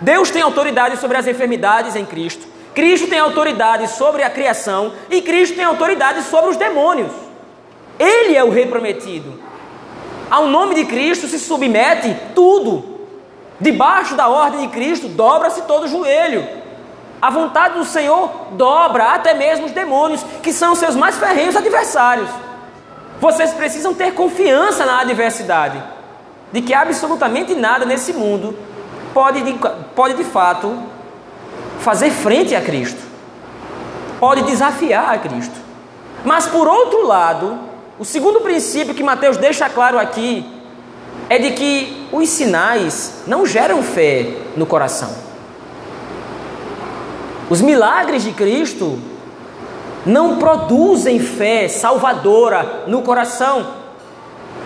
Deus 0.00 0.30
tem 0.30 0.42
autoridade 0.42 0.98
sobre 0.98 1.16
as 1.16 1.26
enfermidades 1.26 1.96
em 1.96 2.04
Cristo, 2.04 2.46
Cristo 2.74 3.06
tem 3.06 3.20
autoridade 3.20 3.88
sobre 3.88 4.22
a 4.22 4.30
criação 4.30 4.92
e 5.08 5.22
Cristo 5.22 5.56
tem 5.56 5.64
autoridade 5.64 6.22
sobre 6.24 6.50
os 6.50 6.56
demônios. 6.56 7.12
Ele 7.98 8.36
é 8.36 8.42
o 8.42 8.50
rei 8.50 8.66
prometido. 8.66 9.40
Ao 10.28 10.48
nome 10.48 10.74
de 10.74 10.84
Cristo 10.84 11.28
se 11.28 11.38
submete 11.38 12.14
tudo. 12.34 12.98
Debaixo 13.60 14.16
da 14.16 14.28
ordem 14.28 14.62
de 14.62 14.68
Cristo 14.68 15.06
dobra-se 15.06 15.62
todo 15.62 15.84
o 15.84 15.88
joelho. 15.88 16.46
A 17.22 17.30
vontade 17.30 17.78
do 17.78 17.84
Senhor 17.84 18.48
dobra 18.52 19.14
até 19.14 19.32
mesmo 19.32 19.66
os 19.66 19.72
demônios, 19.72 20.24
que 20.42 20.52
são 20.52 20.74
seus 20.74 20.96
mais 20.96 21.16
ferrenhos 21.16 21.56
adversários. 21.56 22.28
Vocês 23.20 23.52
precisam 23.52 23.94
ter 23.94 24.12
confiança 24.12 24.84
na 24.84 25.00
adversidade, 25.00 25.82
de 26.52 26.60
que 26.62 26.74
absolutamente 26.74 27.54
nada 27.54 27.84
nesse 27.84 28.12
mundo 28.12 28.56
pode 29.12 29.40
de, 29.42 29.54
pode 29.94 30.14
de 30.14 30.24
fato 30.24 30.76
fazer 31.80 32.10
frente 32.10 32.54
a 32.54 32.60
Cristo, 32.60 33.00
pode 34.18 34.42
desafiar 34.42 35.14
a 35.14 35.18
Cristo. 35.18 35.54
Mas 36.24 36.46
por 36.46 36.66
outro 36.66 37.06
lado, 37.06 37.58
o 37.98 38.04
segundo 38.04 38.40
princípio 38.40 38.94
que 38.94 39.02
Mateus 39.02 39.36
deixa 39.36 39.68
claro 39.68 39.98
aqui 39.98 40.50
é 41.28 41.38
de 41.38 41.52
que 41.52 42.08
os 42.12 42.28
sinais 42.28 43.22
não 43.26 43.46
geram 43.46 43.82
fé 43.82 44.34
no 44.56 44.66
coração. 44.66 45.14
Os 47.48 47.60
milagres 47.60 48.22
de 48.22 48.32
Cristo 48.32 48.98
não 50.06 50.36
produzem 50.36 51.18
fé 51.18 51.68
salvadora 51.68 52.84
no 52.86 53.02
coração. 53.02 53.84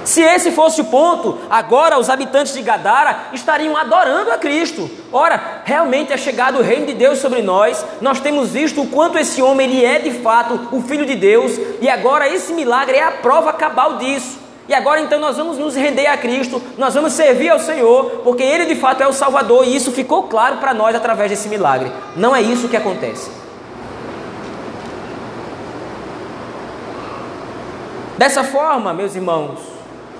Se 0.04 0.22
esse 0.22 0.52
fosse 0.52 0.80
o 0.80 0.86
ponto, 0.86 1.38
agora 1.50 1.98
os 1.98 2.08
habitantes 2.08 2.54
de 2.54 2.62
Gadara 2.62 3.26
estariam 3.32 3.76
adorando 3.76 4.30
a 4.30 4.38
Cristo. 4.38 4.90
Ora, 5.12 5.60
realmente 5.64 6.12
é 6.12 6.16
chegado 6.16 6.58
o 6.58 6.62
reino 6.62 6.86
de 6.86 6.94
Deus 6.94 7.18
sobre 7.18 7.42
nós. 7.42 7.84
Nós 8.00 8.18
temos 8.18 8.50
visto 8.50 8.80
o 8.80 8.86
quanto 8.86 9.18
esse 9.18 9.42
homem 9.42 9.68
ele 9.68 9.84
é 9.84 9.98
de 9.98 10.12
fato 10.12 10.68
o 10.72 10.80
filho 10.80 11.04
de 11.04 11.14
Deus, 11.14 11.52
e 11.80 11.90
agora 11.90 12.28
esse 12.28 12.54
milagre 12.54 12.96
é 12.96 13.02
a 13.02 13.10
prova 13.10 13.52
cabal 13.52 13.98
disso. 13.98 14.38
E 14.66 14.74
agora 14.74 15.00
então 15.00 15.18
nós 15.18 15.36
vamos 15.36 15.58
nos 15.58 15.74
render 15.74 16.06
a 16.06 16.16
Cristo, 16.16 16.62
nós 16.76 16.94
vamos 16.94 17.12
servir 17.12 17.50
ao 17.50 17.58
Senhor, 17.58 18.22
porque 18.24 18.42
ele 18.42 18.66
de 18.66 18.76
fato 18.76 19.02
é 19.02 19.08
o 19.08 19.12
Salvador, 19.12 19.66
e 19.66 19.76
isso 19.76 19.92
ficou 19.92 20.22
claro 20.24 20.56
para 20.56 20.72
nós 20.72 20.94
através 20.94 21.30
desse 21.30 21.48
milagre. 21.48 21.92
Não 22.16 22.34
é 22.34 22.40
isso 22.40 22.68
que 22.68 22.76
acontece. 22.76 23.30
Dessa 28.18 28.42
forma, 28.42 28.92
meus 28.92 29.14
irmãos, 29.14 29.60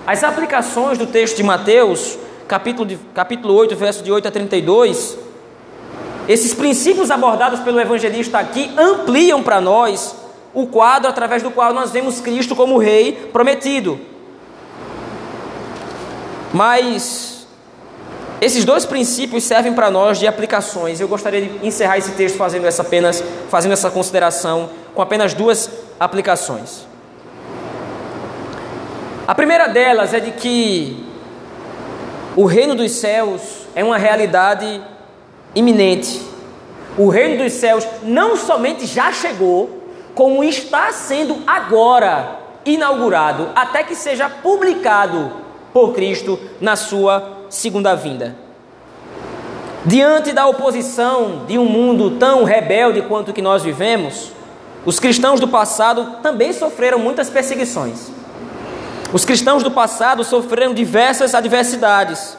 as 0.06 0.22
aplicações 0.22 0.96
do 0.96 1.06
texto 1.08 1.36
de 1.36 1.42
Mateus, 1.42 2.16
capítulo, 2.46 2.86
de, 2.86 2.96
capítulo 3.12 3.52
8, 3.54 3.74
verso 3.74 4.04
de 4.04 4.12
8 4.12 4.28
a 4.28 4.30
32, 4.30 5.18
esses 6.28 6.54
princípios 6.54 7.10
abordados 7.10 7.58
pelo 7.58 7.80
evangelista 7.80 8.38
aqui 8.38 8.70
ampliam 8.78 9.42
para 9.42 9.60
nós 9.60 10.14
o 10.54 10.68
quadro 10.68 11.10
através 11.10 11.42
do 11.42 11.50
qual 11.50 11.74
nós 11.74 11.90
vemos 11.90 12.20
Cristo 12.20 12.54
como 12.54 12.78
Rei 12.78 13.30
prometido. 13.32 13.98
Mas 16.54 17.48
esses 18.40 18.64
dois 18.64 18.86
princípios 18.86 19.42
servem 19.42 19.72
para 19.72 19.90
nós 19.90 20.20
de 20.20 20.26
aplicações. 20.28 21.00
Eu 21.00 21.08
gostaria 21.08 21.42
de 21.42 21.66
encerrar 21.66 21.98
esse 21.98 22.12
texto 22.12 22.36
fazendo 22.36 22.64
essa 22.64 22.82
apenas 22.82 23.24
fazendo 23.50 23.72
essa 23.72 23.90
consideração 23.90 24.70
com 24.94 25.02
apenas 25.02 25.34
duas 25.34 25.68
aplicações. 25.98 26.86
A 29.28 29.34
primeira 29.34 29.68
delas 29.68 30.14
é 30.14 30.20
de 30.20 30.30
que 30.30 31.04
o 32.34 32.46
reino 32.46 32.74
dos 32.74 32.92
céus 32.92 33.66
é 33.74 33.84
uma 33.84 33.98
realidade 33.98 34.80
iminente. 35.54 36.22
O 36.96 37.10
reino 37.10 37.44
dos 37.44 37.52
céus 37.52 37.86
não 38.02 38.38
somente 38.38 38.86
já 38.86 39.12
chegou, 39.12 39.82
como 40.14 40.42
está 40.42 40.90
sendo 40.92 41.42
agora 41.46 42.38
inaugurado, 42.64 43.50
até 43.54 43.82
que 43.82 43.94
seja 43.94 44.30
publicado 44.30 45.30
por 45.74 45.92
Cristo 45.92 46.40
na 46.58 46.74
sua 46.74 47.44
segunda 47.50 47.94
vinda. 47.94 48.34
Diante 49.84 50.32
da 50.32 50.46
oposição 50.46 51.44
de 51.46 51.58
um 51.58 51.66
mundo 51.66 52.12
tão 52.12 52.44
rebelde 52.44 53.02
quanto 53.02 53.32
o 53.32 53.34
que 53.34 53.42
nós 53.42 53.62
vivemos, 53.62 54.32
os 54.86 54.98
cristãos 54.98 55.38
do 55.38 55.48
passado 55.48 56.16
também 56.22 56.50
sofreram 56.54 56.98
muitas 56.98 57.28
perseguições. 57.28 58.16
Os 59.12 59.24
cristãos 59.24 59.62
do 59.62 59.70
passado 59.70 60.22
sofreram 60.22 60.74
diversas 60.74 61.34
adversidades. 61.34 62.36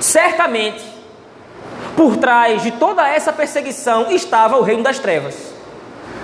Certamente, 0.00 0.82
por 1.94 2.16
trás 2.16 2.62
de 2.62 2.70
toda 2.72 3.06
essa 3.06 3.30
perseguição 3.30 4.10
estava 4.10 4.56
o 4.56 4.62
reino 4.62 4.82
das 4.82 4.98
trevas. 4.98 5.52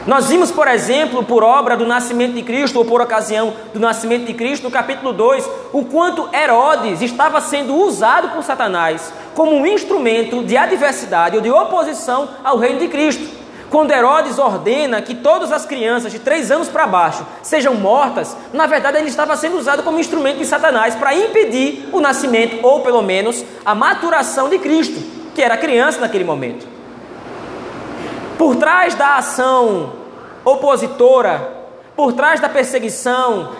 Nós 0.06 0.28
vimos, 0.28 0.52
por 0.52 0.68
exemplo, 0.68 1.24
por 1.24 1.42
obra 1.42 1.76
do 1.76 1.84
nascimento 1.84 2.32
de 2.32 2.42
Cristo, 2.42 2.78
ou 2.78 2.84
por 2.84 3.00
ocasião 3.00 3.54
do 3.74 3.80
nascimento 3.80 4.24
de 4.24 4.34
Cristo, 4.34 4.62
no 4.62 4.70
capítulo 4.70 5.12
2, 5.12 5.50
o 5.72 5.84
quanto 5.84 6.28
Herodes 6.34 7.02
estava 7.02 7.40
sendo 7.40 7.74
usado 7.74 8.30
por 8.30 8.42
Satanás 8.44 9.12
como 9.34 9.54
um 9.54 9.66
instrumento 9.66 10.44
de 10.44 10.56
adversidade 10.56 11.36
ou 11.36 11.42
de 11.42 11.50
oposição 11.50 12.28
ao 12.42 12.56
reino 12.56 12.78
de 12.78 12.88
Cristo. 12.88 13.35
Quando 13.70 13.90
Herodes 13.90 14.38
ordena 14.38 15.02
que 15.02 15.14
todas 15.14 15.50
as 15.50 15.66
crianças 15.66 16.12
de 16.12 16.20
três 16.20 16.50
anos 16.50 16.68
para 16.68 16.86
baixo 16.86 17.26
sejam 17.42 17.74
mortas, 17.74 18.36
na 18.52 18.66
verdade 18.66 18.98
ele 18.98 19.08
estava 19.08 19.36
sendo 19.36 19.58
usado 19.58 19.82
como 19.82 19.98
instrumento 19.98 20.38
de 20.38 20.46
Satanás 20.46 20.94
para 20.94 21.14
impedir 21.14 21.88
o 21.92 22.00
nascimento, 22.00 22.64
ou 22.64 22.80
pelo 22.80 23.02
menos 23.02 23.44
a 23.64 23.74
maturação 23.74 24.48
de 24.48 24.58
Cristo, 24.58 25.02
que 25.34 25.42
era 25.42 25.56
criança 25.56 26.00
naquele 26.00 26.24
momento. 26.24 26.66
Por 28.38 28.54
trás 28.56 28.94
da 28.94 29.16
ação 29.16 29.92
opositora, 30.44 31.56
por 31.96 32.12
trás 32.12 32.38
da 32.38 32.48
perseguição, 32.48 33.50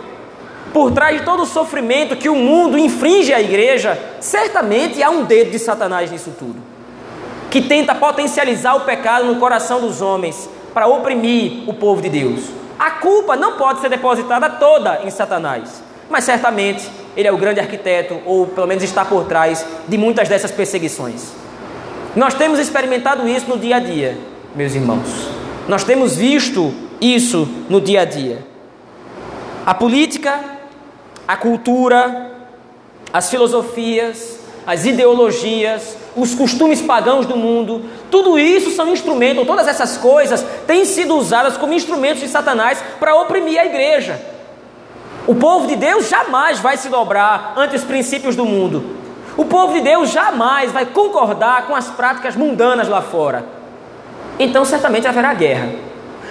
por 0.73 0.93
trás 0.93 1.19
de 1.19 1.25
todo 1.25 1.43
o 1.43 1.47
sofrimento 1.47 2.17
que 2.17 2.29
o 2.29 2.37
mundo 2.37 2.79
infringe 2.79 3.35
à 3.35 3.41
igreja, 3.41 3.99
certamente 4.21 5.03
há 5.03 5.11
um 5.11 5.25
dedo 5.25 5.51
de 5.51 5.59
Satanás 5.59 6.13
nisso 6.13 6.33
tudo 6.39 6.76
que 7.57 7.63
tenta 7.63 7.95
potencializar 7.95 8.77
o 8.77 8.81
pecado 8.81 9.25
no 9.25 9.37
coração 9.37 9.81
dos 9.81 10.03
homens 10.03 10.47
para 10.75 10.87
oprimir 10.87 11.67
o 11.67 11.73
povo 11.73 12.03
de 12.03 12.11
Deus. 12.11 12.51
A 12.79 12.91
culpa 12.91 13.35
não 13.35 13.57
pode 13.57 13.81
ser 13.81 13.89
depositada 13.89 14.51
toda 14.51 15.01
em 15.03 15.11
Satanás, 15.11 15.83
mas 16.11 16.25
certamente 16.25 16.87
ele 17.17 17.27
é 17.27 17.33
o 17.33 17.39
grande 17.39 17.59
arquiteto, 17.59 18.21
ou 18.27 18.47
pelo 18.47 18.67
menos 18.67 18.85
está 18.85 19.07
por 19.07 19.25
trás 19.25 19.65
de 19.89 19.97
muitas 19.97 20.29
dessas 20.29 20.51
perseguições. 20.51 21.33
Nós 22.15 22.35
temos 22.35 22.59
experimentado 22.59 23.27
isso 23.27 23.49
no 23.49 23.57
dia 23.57 23.77
a 23.77 23.79
dia, 23.79 24.19
meus 24.55 24.75
irmãos. 24.75 25.09
Nós 25.67 25.83
temos 25.83 26.15
visto 26.15 26.75
isso 27.01 27.49
no 27.71 27.81
dia 27.81 28.03
a 28.03 28.05
dia. 28.05 28.45
A 29.65 29.73
política, 29.73 30.41
a 31.27 31.39
cultura, 31.39 32.33
as 33.11 33.31
filosofias, 33.31 34.41
as 34.67 34.85
ideologias, 34.85 35.97
os 36.17 36.35
costumes 36.35 36.83
pagãos 36.83 37.25
do 37.25 37.37
mundo, 37.37 37.85
tudo 38.11 38.39
isso 38.39 38.73
são 38.73 38.89
instrumentos, 38.89 39.47
todas 39.47 39.69
essas 39.69 39.97
coisas 39.97 40.45
têm 40.67 40.85
sido 40.85 41.17
usadas 41.17 41.57
como 41.57 41.73
instrumentos 41.73 42.21
de 42.21 42.29
Satanás 42.29 42.83
para 42.99 43.15
oprimir 43.15 43.61
a 43.61 43.65
igreja. 43.65 44.21
O 45.27 45.35
povo 45.35 45.67
de 45.67 45.77
Deus 45.77 46.09
jamais 46.09 46.59
vai 46.59 46.77
se 46.77 46.89
dobrar 46.89 47.55
ante 47.57 47.77
os 47.77 47.85
princípios 47.85 48.35
do 48.35 48.45
mundo. 48.45 48.97
O 49.37 49.45
povo 49.45 49.75
de 49.75 49.81
Deus 49.81 50.11
jamais 50.11 50.73
vai 50.73 50.87
concordar 50.87 51.67
com 51.67 51.75
as 51.75 51.89
práticas 51.89 52.35
mundanas 52.35 52.89
lá 52.89 53.03
fora. 53.03 53.45
Então, 54.39 54.65
certamente 54.65 55.07
haverá 55.07 55.35
guerra. 55.35 55.71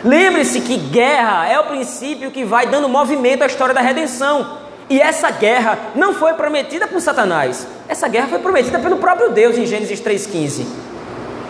Lembre-se 0.04 0.62
que 0.62 0.78
guerra 0.78 1.48
é 1.48 1.60
o 1.60 1.66
princípio 1.66 2.32
que 2.32 2.44
vai 2.44 2.68
dando 2.68 2.90
movimento 2.90 3.44
à 3.44 3.48
história 3.48 3.74
da 3.74 3.82
redenção. 3.82 4.58
E 4.90 5.02
essa 5.02 5.32
guerra 5.32 5.78
não 5.96 6.14
foi 6.14 6.34
prometida 6.34 6.88
por 6.88 7.02
Satanás, 7.02 7.68
essa 7.96 8.10
guerra 8.10 8.28
foi 8.28 8.40
prometida 8.40 8.78
pelo 8.78 8.98
próprio 8.98 9.32
Deus 9.32 9.58
em 9.58 9.66
Gênesis 9.66 10.02
3,15. 10.02 10.66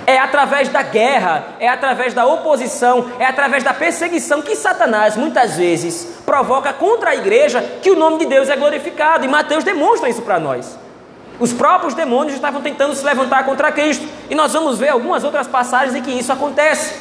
É 0.06 0.20
através 0.20 0.70
da 0.70 0.84
guerra, 0.84 1.56
é 1.60 1.68
através 1.68 2.14
da 2.14 2.24
oposição, 2.28 3.10
é 3.18 3.26
através 3.26 3.64
da 3.64 3.74
perseguição 3.74 4.44
que 4.44 4.56
Satanás 4.56 5.18
muitas 5.18 5.58
vezes 5.58 6.20
provoca 6.24 6.72
contra 6.72 7.10
a 7.10 7.16
igreja 7.16 7.62
que 7.82 7.90
o 7.90 7.96
nome 7.96 8.20
de 8.20 8.28
Deus 8.28 8.48
é 8.48 8.56
glorificado. 8.56 9.26
E 9.26 9.28
Mateus 9.28 9.64
demonstra 9.64 10.08
isso 10.08 10.22
para 10.22 10.40
nós. 10.40 10.78
Os 11.40 11.52
próprios 11.52 11.96
demônios 11.96 12.36
estavam 12.36 12.62
tentando 12.62 12.96
se 12.96 13.04
levantar 13.04 13.44
contra 13.44 13.72
Cristo. 13.72 14.08
E 14.30 14.36
nós 14.36 14.54
vamos 14.54 14.78
ver 14.78 14.90
algumas 14.90 15.24
outras 15.24 15.48
passagens 15.48 15.96
em 15.96 16.04
que 16.04 16.12
isso 16.12 16.32
acontece. 16.32 16.94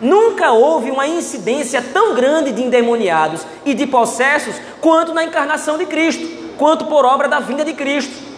Nunca 0.00 0.50
houve 0.50 0.90
uma 0.90 1.06
incidência 1.06 1.80
tão 1.80 2.16
grande 2.16 2.50
de 2.50 2.64
endemoniados 2.64 3.46
e 3.64 3.74
de 3.74 3.86
possessos 3.86 4.56
quanto 4.80 5.14
na 5.14 5.22
encarnação 5.22 5.78
de 5.78 5.86
Cristo, 5.86 6.26
quanto 6.58 6.86
por 6.86 7.04
obra 7.04 7.28
da 7.28 7.38
vinda 7.38 7.64
de 7.64 7.72
Cristo. 7.74 8.31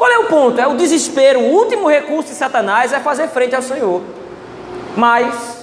Qual 0.00 0.10
é 0.10 0.18
o 0.18 0.24
ponto? 0.24 0.58
É 0.58 0.66
o 0.66 0.76
desespero. 0.76 1.40
O 1.40 1.52
último 1.52 1.86
recurso 1.86 2.30
de 2.30 2.34
Satanás 2.34 2.90
é 2.90 3.00
fazer 3.00 3.28
frente 3.28 3.54
ao 3.54 3.60
Senhor. 3.60 4.00
Mas 4.96 5.58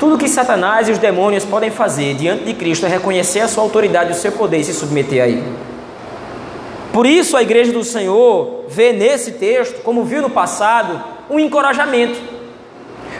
tudo 0.00 0.16
que 0.16 0.26
Satanás 0.26 0.88
e 0.88 0.92
os 0.92 0.98
demônios 0.98 1.44
podem 1.44 1.70
fazer 1.70 2.14
diante 2.14 2.44
de 2.44 2.54
Cristo 2.54 2.86
é 2.86 2.88
reconhecer 2.88 3.40
a 3.40 3.48
sua 3.48 3.62
autoridade 3.62 4.12
o 4.12 4.14
seu 4.14 4.32
poder 4.32 4.60
e 4.60 4.64
se 4.64 4.72
submeter 4.72 5.22
a 5.22 5.28
Ele. 5.28 5.44
Por 6.90 7.04
isso 7.04 7.36
a 7.36 7.42
igreja 7.42 7.70
do 7.70 7.84
Senhor 7.84 8.64
vê 8.66 8.94
nesse 8.94 9.32
texto, 9.32 9.82
como 9.82 10.02
viu 10.02 10.22
no 10.22 10.30
passado, 10.30 11.04
um 11.28 11.38
encorajamento 11.38 12.18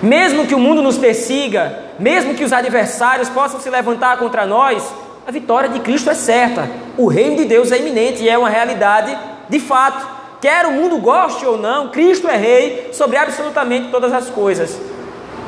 mesmo 0.03 0.46
que 0.46 0.55
o 0.55 0.59
mundo 0.59 0.83
nos 0.83 0.98
persiga, 0.98 1.79
mesmo 1.96 2.35
que 2.35 2.42
os 2.42 2.53
adversários 2.53 3.29
possam 3.29 3.61
se 3.61 3.70
levantar 3.70 4.16
contra 4.16 4.44
nós, 4.44 4.83
a 5.27 5.31
vitória 5.31 5.69
de 5.69 5.81
Cristo 5.81 6.11
é 6.11 6.15
certa. 6.15 6.69
O 6.97 7.07
reino 7.07 7.37
de 7.37 7.45
Deus 7.45 7.71
é 7.71 7.79
iminente 7.79 8.23
e 8.23 8.29
é 8.29 8.37
uma 8.37 8.49
realidade 8.49 9.17
de 9.49 9.61
fato. 9.61 10.07
Quer 10.41 10.67
o 10.67 10.73
mundo 10.73 10.99
goste 10.99 11.47
ou 11.47 11.57
não, 11.57 11.89
Cristo 11.89 12.27
é 12.29 12.37
rei 12.37 12.91
sobre 12.93 13.17
absolutamente 13.17 13.91
todas 13.91 14.13
as 14.13 14.29
coisas. 14.29 14.77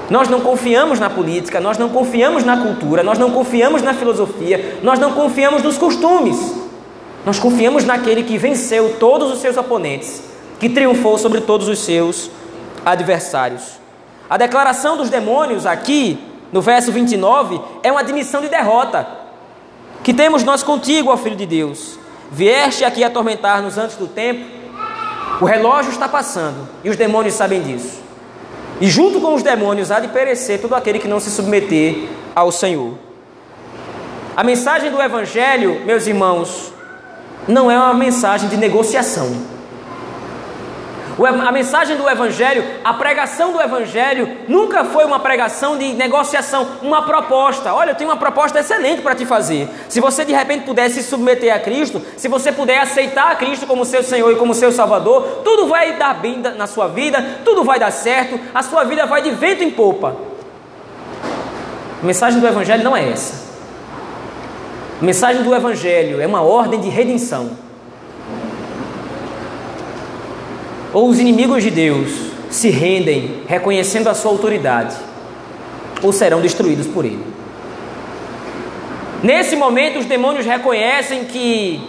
Nós 0.09 0.29
não 0.29 0.41
confiamos 0.41 1.01
na 1.01 1.11
política, 1.11 1.61
nós 1.61 1.79
não 1.79 1.89
confiamos 1.89 2.45
na 2.45 2.59
cultura, 2.59 3.03
nós 3.03 3.19
não 3.19 3.31
confiamos 3.31 3.83
na 3.83 3.95
filosofia, 3.95 4.79
nós 4.83 4.99
não 4.99 5.13
confiamos 5.13 5.63
nos 5.63 5.77
costumes. 5.77 6.55
Nós 7.27 7.39
confiamos 7.39 7.85
naquele 7.85 8.23
que 8.23 8.37
venceu 8.37 8.97
todos 9.01 9.33
os 9.33 9.41
seus 9.41 9.57
oponentes, 9.57 10.23
que 10.61 10.69
triunfou 10.69 11.19
sobre 11.19 11.41
todos 11.41 11.69
os 11.69 11.79
seus 11.79 12.31
adversários. 12.85 13.81
A 14.29 14.37
declaração 14.37 14.97
dos 14.97 15.09
demônios 15.09 15.65
aqui 15.67 16.19
no 16.55 16.63
verso 16.63 16.93
29, 16.93 17.61
é 17.83 17.91
uma 17.91 18.01
admissão 18.01 18.41
de 18.41 18.49
derrota. 18.49 19.05
Que 20.05 20.13
temos 20.13 20.45
nós 20.45 20.63
contigo, 20.63 21.11
ó 21.11 21.17
Filho 21.17 21.35
de 21.35 21.47
Deus. 21.47 21.99
Vieste 22.31 22.85
aqui 22.85 23.03
atormentar-nos 23.03 23.79
antes 23.79 23.97
do 23.97 24.07
tempo. 24.07 24.45
O 25.41 25.47
relógio 25.47 25.91
está 25.91 26.07
passando 26.07 26.69
e 26.85 26.91
os 26.91 26.97
demônios 26.97 27.35
sabem 27.35 27.63
disso. 27.63 28.03
E 28.83 28.87
junto 28.87 29.19
com 29.19 29.35
os 29.35 29.43
demônios 29.43 29.91
há 29.91 30.01
de 30.01 30.09
perecer 30.09 30.61
todo 30.61 30.75
aquele 30.75 30.99
que 30.99 31.09
não 31.09 31.19
se 31.19 31.31
submeter 31.31 32.07
ao 32.35 32.53
Senhor. 32.53 32.99
A 34.37 34.45
mensagem 34.45 34.91
do 34.91 35.01
Evangelho, 35.01 35.81
meus 35.87 36.07
irmãos, 36.07 36.71
não 37.49 37.71
é 37.71 37.77
uma 37.77 37.95
mensagem 37.95 38.49
de 38.51 38.59
negociação. 38.59 39.54
A 41.17 41.53
mensagem 41.53 41.97
do 41.97 42.09
Evangelho, 42.09 42.65
a 42.83 42.93
pregação 42.93 43.53
do 43.53 43.61
Evangelho, 43.61 44.37
nunca 44.49 44.85
foi 44.85 45.05
uma 45.05 45.21
pregação 45.21 45.79
de 45.79 45.93
negociação, 45.93 46.67
uma 46.83 47.03
proposta. 47.03 47.73
Olha, 47.73 47.91
eu 47.91 47.95
tenho 47.95 48.11
uma 48.11 48.17
proposta 48.17 48.59
excelente 48.59 49.01
para 49.01 49.15
te 49.15 49.25
fazer. 49.25 49.69
Se 49.89 50.01
você 50.01 50.25
de 50.25 50.33
repente 50.33 50.65
puder 50.65 50.91
se 50.91 51.05
submeter 51.05 51.55
a 51.55 51.59
Cristo, 51.61 52.03
se 52.17 52.27
você 52.27 52.51
puder 52.51 52.79
aceitar 52.79 53.31
a 53.31 53.37
Cristo 53.37 53.65
como 53.65 53.85
seu 53.85 54.03
Senhor 54.03 54.33
e 54.33 54.37
como 54.37 54.55
seu 54.55 54.73
Salvador, 54.73 55.43
tudo 55.45 55.69
vai 55.69 55.97
dar 55.97 56.15
bem 56.15 56.39
na 56.39 56.67
sua 56.67 56.89
vida, 56.89 57.39
tudo 57.45 57.63
vai 57.63 57.79
dar 57.79 57.93
certo, 57.93 58.39
a 58.53 58.63
sua 58.63 58.83
vida 58.83 59.07
vai 59.07 59.23
de 59.23 59.31
vento 59.31 59.63
em 59.63 59.71
popa. 59.71 60.17
A 62.03 62.05
mensagem 62.05 62.41
do 62.41 62.47
Evangelho 62.47 62.83
não 62.83 62.97
é 62.97 63.09
essa. 63.09 63.45
A 65.01 65.05
mensagem 65.05 65.45
do 65.45 65.55
Evangelho 65.55 66.21
é 66.21 66.27
uma 66.27 66.43
ordem 66.43 66.81
de 66.81 66.89
redenção. 66.89 67.64
Ou 70.95 71.09
os 71.09 71.19
inimigos 71.19 71.63
de 71.65 71.71
Deus 71.71 72.09
se 72.49 72.71
rendem 72.71 73.43
reconhecendo 73.49 74.09
a 74.09 74.15
sua 74.15 74.31
autoridade, 74.31 74.95
ou 76.01 76.13
serão 76.13 76.41
destruídos 76.41 76.87
por 76.87 77.05
ele. 77.05 77.27
Nesse 79.21 79.57
momento, 79.57 79.99
os 79.99 80.07
demônios 80.07 80.47
reconhecem 80.47 81.25
que 81.25 81.81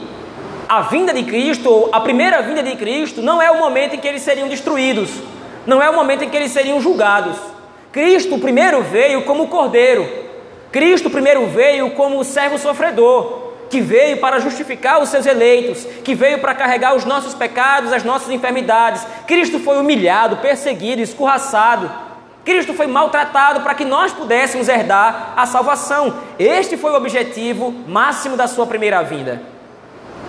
a 0.68 0.82
vinda 0.82 1.14
de 1.14 1.22
Cristo, 1.24 1.90
a 1.92 2.00
primeira 2.00 2.42
vinda 2.42 2.64
de 2.64 2.76
Cristo, 2.76 3.22
não 3.22 3.40
é 3.40 3.52
o 3.52 3.60
momento 3.60 3.96
em 3.96 4.00
que 4.00 4.08
eles 4.08 4.24
seriam 4.24 4.48
destruídos, 4.48 5.12
não 5.68 5.82
é 5.82 5.88
o 5.88 5.96
momento 5.96 6.24
em 6.24 6.30
que 6.30 6.36
eles 6.36 6.52
seriam 6.52 6.82
julgados. 6.82 7.38
Cristo 7.92 8.40
primeiro 8.40 8.82
veio 8.82 9.22
como 9.22 9.48
cordeiro, 9.48 10.08
Cristo 10.72 11.12
primeiro 11.12 11.46
veio 11.46 11.92
como 11.92 12.24
servo 12.24 12.58
sofredor, 12.58 13.45
que 13.70 13.82
veio 13.82 14.18
para 14.18 14.40
justificar 14.40 15.02
os 15.02 15.10
seus 15.10 15.26
eleitos, 15.26 15.86
que 16.04 16.16
veio 16.16 16.40
para 16.40 16.54
carregar 16.54 16.96
os 16.96 17.06
nossos 17.06 17.34
pecados, 17.34 17.92
as 17.92 18.04
nossas 18.04 18.30
enfermidades. 18.30 19.06
Cristo 19.28 19.60
foi 19.60 19.78
humilhado, 19.78 20.38
perseguido, 20.38 21.02
escorraçado. 21.02 21.92
Cristo 22.44 22.74
foi 22.74 22.86
maltratado 22.86 23.62
para 23.62 23.74
que 23.74 23.84
nós 23.84 24.14
pudéssemos 24.14 24.70
herdar 24.70 25.34
a 25.36 25.46
salvação. 25.46 26.14
Este 26.38 26.78
foi 26.78 26.92
o 26.92 26.96
objetivo 26.96 27.74
máximo 27.88 28.38
da 28.38 28.48
sua 28.48 28.68
primeira 28.68 29.02
vinda. 29.02 29.42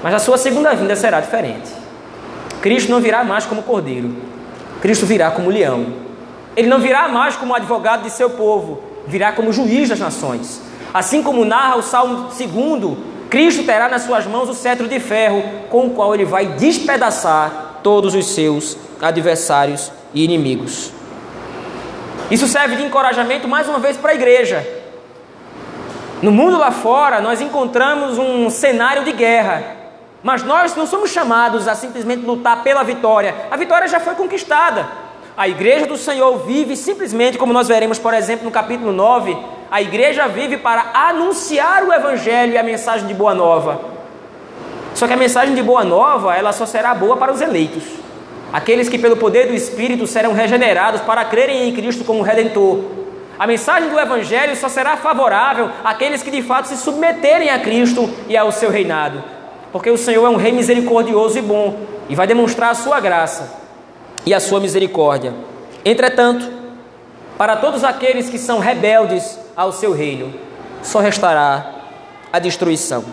Mas 0.03 0.15
a 0.15 0.19
sua 0.19 0.39
segunda 0.39 0.75
vinda 0.75 0.97
será 0.97 1.21
diferente. 1.21 1.71
Cristo 2.63 2.91
não 2.91 3.01
virá 3.01 3.23
mais 3.23 3.45
como 3.45 3.63
cordeiro. 3.63 4.17
Cristo 4.81 5.05
virá 5.05 5.31
como 5.31 5.51
leão. 5.51 6.07
Ele 6.57 6.69
não 6.69 6.79
virá 6.79 7.07
mais 7.09 7.37
como 7.37 7.55
advogado 7.55 8.03
de 8.03 8.11
seu 8.11 8.31
povo, 8.31 8.83
virá 9.07 9.33
como 9.33 9.53
juiz 9.53 9.91
das 9.91 10.01
nações. 10.01 10.63
Assim 10.93 11.23
como 11.23 11.45
narra 11.45 11.77
o 11.77 11.83
Salmo 11.83 12.29
2, 12.29 12.97
Cristo 13.29 13.65
terá 13.65 13.89
nas 13.89 14.03
suas 14.03 14.27
mãos 14.27 14.49
o 14.49 14.55
cetro 14.55 14.89
de 14.89 15.01
ferro, 15.01 15.43
com 15.69 15.87
o 15.87 15.91
qual 15.91 16.15
ele 16.15 16.25
vai 16.25 16.47
despedaçar 16.47 17.81
todos 17.83 18.15
os 18.15 18.27
seus 18.27 18.77
adversários 19.01 19.91
e 20.15 20.25
inimigos. 20.25 20.93
Isso 22.31 22.47
serve 22.47 22.77
de 22.77 22.85
encorajamento 22.85 23.47
mais 23.47 23.69
uma 23.69 23.79
vez 23.79 23.97
para 23.97 24.13
a 24.13 24.15
igreja. 24.15 24.67
No 26.23 26.33
mundo 26.33 26.57
lá 26.59 26.71
fora, 26.71 27.21
nós 27.21 27.41
encontramos 27.41 28.19
um 28.19 28.49
cenário 28.49 29.05
de 29.05 29.13
guerra, 29.13 29.63
mas 30.23 30.43
nós 30.43 30.75
não 30.75 30.87
somos 30.87 31.11
chamados 31.11 31.69
a 31.69 31.75
simplesmente 31.75 32.25
lutar 32.25 32.63
pela 32.63 32.83
vitória. 32.83 33.35
A 33.51 33.57
vitória 33.57 33.87
já 33.87 34.01
foi 34.01 34.15
conquistada. 34.15 34.89
A 35.37 35.47
igreja 35.47 35.87
do 35.87 35.99
Senhor 35.99 36.39
vive 36.39 36.75
simplesmente, 36.75 37.37
como 37.37 37.53
nós 37.53 37.69
veremos, 37.69 37.99
por 37.99 38.15
exemplo, 38.15 38.45
no 38.45 38.51
capítulo 38.51 38.91
9, 38.91 39.37
a 39.71 39.83
igreja 39.83 40.29
vive 40.29 40.57
para 40.57 40.91
anunciar 40.95 41.85
o 41.85 41.93
evangelho 41.93 42.53
e 42.53 42.59
a 42.59 42.63
mensagem 42.63 43.07
de 43.07 43.15
boa 43.15 43.35
nova. 43.35 43.81
Só 44.95 45.07
que 45.07 45.13
a 45.13 45.17
mensagem 45.17 45.55
de 45.55 45.63
boa 45.63 45.85
nova, 45.85 46.35
ela 46.35 46.53
só 46.53 46.65
será 46.65 46.95
boa 46.95 47.17
para 47.17 47.33
os 47.33 47.41
eleitos. 47.41 47.83
Aqueles 48.53 48.89
que 48.89 48.99
pelo 48.99 49.17
poder 49.17 49.49
do 49.49 49.55
Espírito 49.55 50.07
serão 50.07 50.33
regenerados 50.33 51.01
para 51.03 51.25
crerem 51.25 51.69
em 51.69 51.75
Cristo 51.75 52.05
como 52.05 52.23
redentor. 52.23 52.85
A 53.39 53.47
mensagem 53.47 53.91
do 53.91 54.01
evangelho 54.01 54.57
só 54.57 54.69
será 54.69 54.97
favorável 54.97 55.69
àqueles 55.85 56.23
que 56.23 56.31
de 56.31 56.43
fato 56.43 56.69
se 56.69 56.77
submeterem 56.77 57.51
a 57.51 57.59
Cristo 57.59 58.09
e 58.29 58.37
ao 58.37 58.51
seu 58.51 58.71
reinado. 58.71 59.23
Porque 59.71 59.91
o 59.91 59.99
Senhor 59.99 60.25
é 60.25 60.31
um 60.31 60.37
rei 60.37 60.53
misericordioso 60.53 61.39
e 61.39 61.43
bom 61.43 61.81
e 62.09 62.15
vai 62.15 62.27
demonstrar 62.27 62.71
a 62.71 62.75
sua 62.75 62.99
graça 63.01 63.61
e 64.25 64.33
a 64.33 64.41
sua 64.41 64.61
misericórdia. 64.61 65.35
Entretanto, 65.85 66.49
para 67.37 67.57
todos 67.57 67.85
aqueles 67.85 68.29
que 68.31 68.39
são 68.39 68.59
rebeldes 68.59 69.39
ao 69.57 69.73
seu 69.73 69.93
reino, 69.93 70.33
só 70.83 71.01
restará 71.01 71.75
a 72.33 72.39
destruição. 72.39 73.05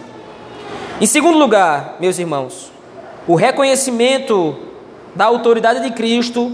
Em 1.01 1.05
segundo 1.05 1.38
lugar, 1.38 1.97
meus 1.99 2.19
irmãos, 2.19 2.71
o 3.27 3.36
reconhecimento 3.36 4.55
da 5.15 5.25
autoridade 5.25 5.81
de 5.81 5.91
Cristo, 5.91 6.51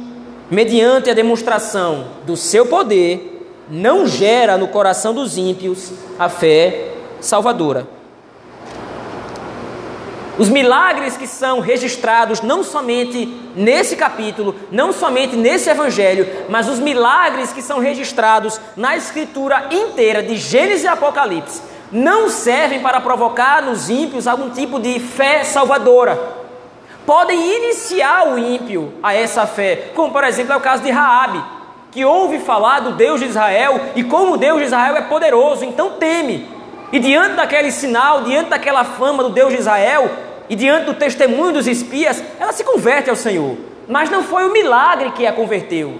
mediante 0.49 1.09
a 1.09 1.13
demonstração 1.13 2.07
do 2.25 2.35
seu 2.35 2.65
poder, 2.65 3.47
não 3.69 4.07
gera 4.07 4.57
no 4.57 4.67
coração 4.67 5.13
dos 5.13 5.37
ímpios 5.37 5.91
a 6.17 6.27
fé 6.27 6.91
salvadora. 7.21 7.98
Os 10.39 10.47
milagres 10.47 11.17
que 11.17 11.27
são 11.27 11.59
registrados 11.59 12.41
não 12.41 12.63
somente 12.63 13.25
nesse 13.57 13.97
capítulo, 13.97 14.55
não 14.71 14.93
somente 14.93 15.35
nesse 15.35 15.69
evangelho, 15.69 16.25
mas 16.47 16.69
os 16.69 16.79
milagres 16.79 17.51
que 17.51 17.61
são 17.61 17.79
registrados 17.79 18.57
na 18.77 18.95
escritura 18.95 19.67
inteira 19.69 20.23
de 20.23 20.37
Gênesis 20.37 20.85
e 20.85 20.87
Apocalipse, 20.87 21.61
não 21.91 22.29
servem 22.29 22.79
para 22.79 23.01
provocar 23.01 23.61
nos 23.61 23.89
ímpios 23.89 24.27
algum 24.27 24.49
tipo 24.49 24.79
de 24.79 24.97
fé 25.01 25.43
salvadora. 25.43 26.17
Podem 27.05 27.57
iniciar 27.57 28.29
o 28.29 28.37
ímpio 28.39 28.93
a 29.03 29.13
essa 29.13 29.45
fé, 29.45 29.91
como 29.93 30.13
por 30.13 30.23
exemplo 30.23 30.53
é 30.53 30.55
o 30.55 30.61
caso 30.61 30.81
de 30.83 30.89
Raabe, 30.89 31.43
que 31.91 32.05
ouve 32.05 32.39
falar 32.39 32.79
do 32.79 32.93
Deus 32.93 33.19
de 33.19 33.25
Israel 33.25 33.81
e 33.93 34.05
como 34.05 34.35
o 34.35 34.37
Deus 34.37 34.59
de 34.59 34.67
Israel 34.67 34.95
é 34.95 35.01
poderoso, 35.01 35.65
então 35.65 35.97
teme. 35.99 36.47
E 36.93 36.99
diante 36.99 37.35
daquele 37.35 37.71
sinal, 37.71 38.21
diante 38.21 38.51
daquela 38.51 38.85
fama 38.85 39.21
do 39.21 39.29
Deus 39.29 39.51
de 39.51 39.59
Israel, 39.59 40.28
e 40.49 40.55
diante 40.55 40.85
do 40.85 40.95
testemunho 40.95 41.53
dos 41.53 41.67
espias, 41.67 42.23
ela 42.39 42.51
se 42.51 42.63
converte 42.63 43.09
ao 43.09 43.15
Senhor. 43.15 43.55
Mas 43.87 44.09
não 44.09 44.23
foi 44.23 44.45
o 44.45 44.51
milagre 44.51 45.11
que 45.11 45.27
a 45.27 45.31
converteu, 45.31 45.99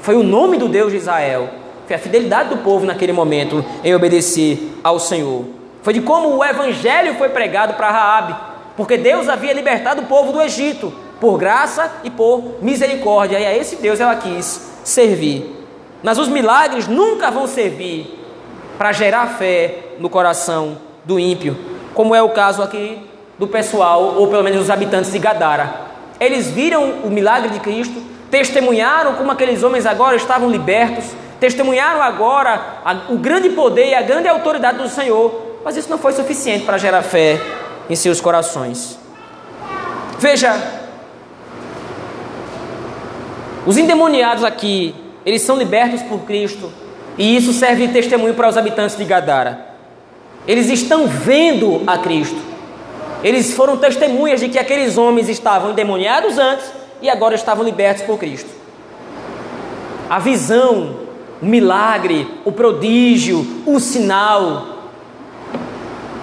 foi 0.00 0.14
o 0.14 0.22
nome 0.22 0.56
do 0.56 0.68
Deus 0.68 0.92
de 0.92 0.98
Israel, 0.98 1.50
foi 1.86 1.96
a 1.96 1.98
fidelidade 1.98 2.50
do 2.50 2.58
povo 2.58 2.86
naquele 2.86 3.12
momento 3.12 3.64
em 3.82 3.94
obedecer 3.94 4.78
ao 4.82 4.98
Senhor. 4.98 5.44
Foi 5.82 5.92
de 5.92 6.00
como 6.00 6.36
o 6.36 6.44
evangelho 6.44 7.14
foi 7.16 7.28
pregado 7.30 7.74
para 7.74 7.90
Raabe, 7.90 8.36
porque 8.76 8.96
Deus 8.96 9.28
havia 9.28 9.52
libertado 9.52 10.02
o 10.02 10.06
povo 10.06 10.32
do 10.32 10.40
Egito 10.40 10.92
por 11.20 11.36
graça 11.36 11.92
e 12.04 12.10
por 12.10 12.62
misericórdia, 12.62 13.38
e 13.38 13.46
a 13.46 13.56
esse 13.56 13.76
Deus 13.76 14.00
ela 14.00 14.14
quis 14.14 14.70
servir. 14.84 15.56
Mas 16.02 16.18
os 16.18 16.28
milagres 16.28 16.88
nunca 16.88 17.30
vão 17.30 17.46
servir 17.46 18.18
para 18.78 18.92
gerar 18.92 19.26
fé 19.26 19.74
no 19.98 20.08
coração 20.08 20.78
do 21.04 21.18
ímpio, 21.18 21.56
como 21.92 22.14
é 22.14 22.22
o 22.22 22.30
caso 22.30 22.62
aqui 22.62 23.09
do 23.40 23.48
pessoal, 23.48 24.16
ou 24.18 24.28
pelo 24.28 24.44
menos 24.44 24.58
dos 24.58 24.68
habitantes 24.68 25.10
de 25.10 25.18
Gadara. 25.18 25.88
Eles 26.20 26.50
viram 26.50 26.90
o 27.02 27.10
milagre 27.10 27.48
de 27.48 27.58
Cristo, 27.58 27.98
testemunharam 28.30 29.14
como 29.14 29.30
aqueles 29.30 29.62
homens 29.62 29.86
agora 29.86 30.14
estavam 30.14 30.50
libertos, 30.50 31.06
testemunharam 31.40 32.02
agora 32.02 32.60
a, 32.84 32.92
o 33.08 33.16
grande 33.16 33.48
poder 33.48 33.88
e 33.88 33.94
a 33.94 34.02
grande 34.02 34.28
autoridade 34.28 34.76
do 34.76 34.90
Senhor, 34.90 35.58
mas 35.64 35.74
isso 35.74 35.88
não 35.88 35.96
foi 35.96 36.12
suficiente 36.12 36.66
para 36.66 36.76
gerar 36.76 37.00
fé 37.00 37.40
em 37.88 37.96
seus 37.96 38.20
corações. 38.20 38.98
Veja, 40.18 40.54
os 43.66 43.78
endemoniados 43.78 44.44
aqui, 44.44 44.94
eles 45.24 45.40
são 45.40 45.56
libertos 45.56 46.02
por 46.02 46.20
Cristo, 46.26 46.70
e 47.16 47.34
isso 47.38 47.54
serve 47.54 47.86
de 47.86 47.92
testemunho 47.94 48.34
para 48.34 48.50
os 48.50 48.58
habitantes 48.58 48.98
de 48.98 49.04
Gadara. 49.04 49.66
Eles 50.46 50.68
estão 50.68 51.06
vendo 51.06 51.82
a 51.86 51.96
Cristo. 51.96 52.49
Eles 53.22 53.52
foram 53.52 53.76
testemunhas 53.76 54.40
de 54.40 54.48
que 54.48 54.58
aqueles 54.58 54.96
homens 54.96 55.28
estavam 55.28 55.72
endemoniados 55.72 56.38
antes 56.38 56.66
e 57.02 57.08
agora 57.08 57.34
estavam 57.34 57.64
libertos 57.64 58.02
por 58.04 58.18
Cristo. 58.18 58.50
A 60.08 60.18
visão, 60.18 60.96
o 61.40 61.46
milagre, 61.46 62.26
o 62.44 62.52
prodígio, 62.52 63.62
o 63.66 63.78
sinal 63.78 64.66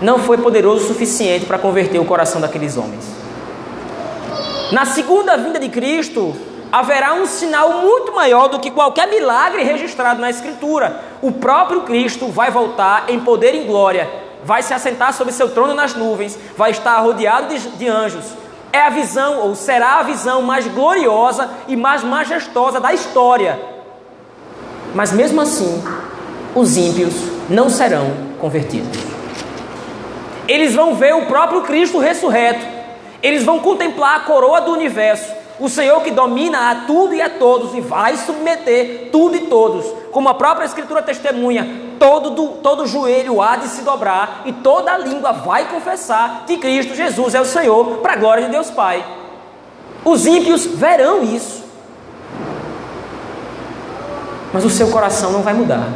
não 0.01 0.19
foi 0.19 0.37
poderoso 0.37 0.85
o 0.85 0.87
suficiente 0.87 1.45
para 1.45 1.57
converter 1.57 1.99
o 1.99 2.05
coração 2.05 2.41
daqueles 2.41 2.77
homens. 2.77 3.05
Na 4.71 4.85
segunda 4.85 5.37
vinda 5.37 5.59
de 5.59 5.69
Cristo, 5.69 6.35
haverá 6.71 7.13
um 7.13 7.25
sinal 7.25 7.81
muito 7.81 8.13
maior 8.13 8.49
do 8.49 8.59
que 8.59 8.69
qualquer 8.69 9.07
milagre 9.07 9.63
registrado 9.63 10.19
na 10.19 10.29
Escritura. 10.29 11.01
O 11.21 11.31
próprio 11.31 11.81
Cristo 11.81 12.27
vai 12.27 12.51
voltar 12.51 13.05
em 13.07 13.19
poder 13.19 13.55
e 13.55 13.63
glória, 13.63 14.09
vai 14.47 14.63
se 14.63 14.73
assentar 14.73 15.11
sobre 15.11 15.33
seu 15.33 15.49
trono 15.49 15.73
nas 15.73 15.93
nuvens, 15.93 16.39
vai 16.55 16.71
estar 16.71 16.97
rodeado 16.99 17.53
de, 17.53 17.59
de 17.71 17.85
anjos. 17.85 18.23
É 18.71 18.81
a 18.81 18.89
visão, 18.89 19.41
ou 19.41 19.55
será 19.55 19.99
a 19.99 20.03
visão 20.03 20.41
mais 20.41 20.65
gloriosa 20.67 21.49
e 21.67 21.75
mais 21.75 22.01
majestosa 22.01 22.79
da 22.79 22.93
história. 22.93 23.59
Mas 24.95 25.11
mesmo 25.11 25.41
assim, 25.41 25.83
os 26.55 26.77
ímpios 26.77 27.13
não 27.49 27.69
serão 27.69 28.13
convertidos. 28.39 28.97
Eles 30.47 30.73
vão 30.73 30.95
ver 30.95 31.13
o 31.13 31.25
próprio 31.25 31.63
Cristo 31.63 31.99
ressurreto, 31.99 32.65
eles 33.21 33.43
vão 33.43 33.59
contemplar 33.59 34.15
a 34.15 34.19
coroa 34.21 34.61
do 34.61 34.71
universo, 34.71 35.29
o 35.59 35.67
Senhor 35.67 36.01
que 36.03 36.11
domina 36.11 36.71
a 36.71 36.75
tudo 36.85 37.13
e 37.13 37.21
a 37.21 37.29
todos 37.29 37.75
e 37.75 37.81
vai 37.81 38.15
submeter 38.15 39.09
tudo 39.11 39.35
e 39.35 39.41
todos, 39.47 39.85
como 40.13 40.29
a 40.29 40.35
própria 40.35 40.63
Escritura 40.63 41.01
testemunha, 41.01 41.86
todo, 41.99 42.59
todo 42.61 42.87
joelho 42.87 43.41
há 43.41 43.55
de 43.55 43.67
se 43.67 43.81
dobrar 43.81 44.43
e 44.45 44.53
toda 44.53 44.97
língua 44.97 45.31
vai 45.31 45.69
confessar 45.69 46.45
que 46.45 46.57
Cristo 46.57 46.95
Jesus 46.95 47.35
é 47.35 47.41
o 47.41 47.45
Senhor, 47.45 47.97
para 47.97 48.13
a 48.13 48.15
glória 48.15 48.45
de 48.45 48.51
Deus 48.51 48.69
Pai. 48.69 49.05
Os 50.03 50.25
ímpios 50.25 50.65
verão 50.65 51.23
isso, 51.23 51.63
mas 54.53 54.63
o 54.63 54.69
seu 54.69 54.89
coração 54.89 55.31
não 55.31 55.41
vai 55.41 55.53
mudar. 55.53 55.89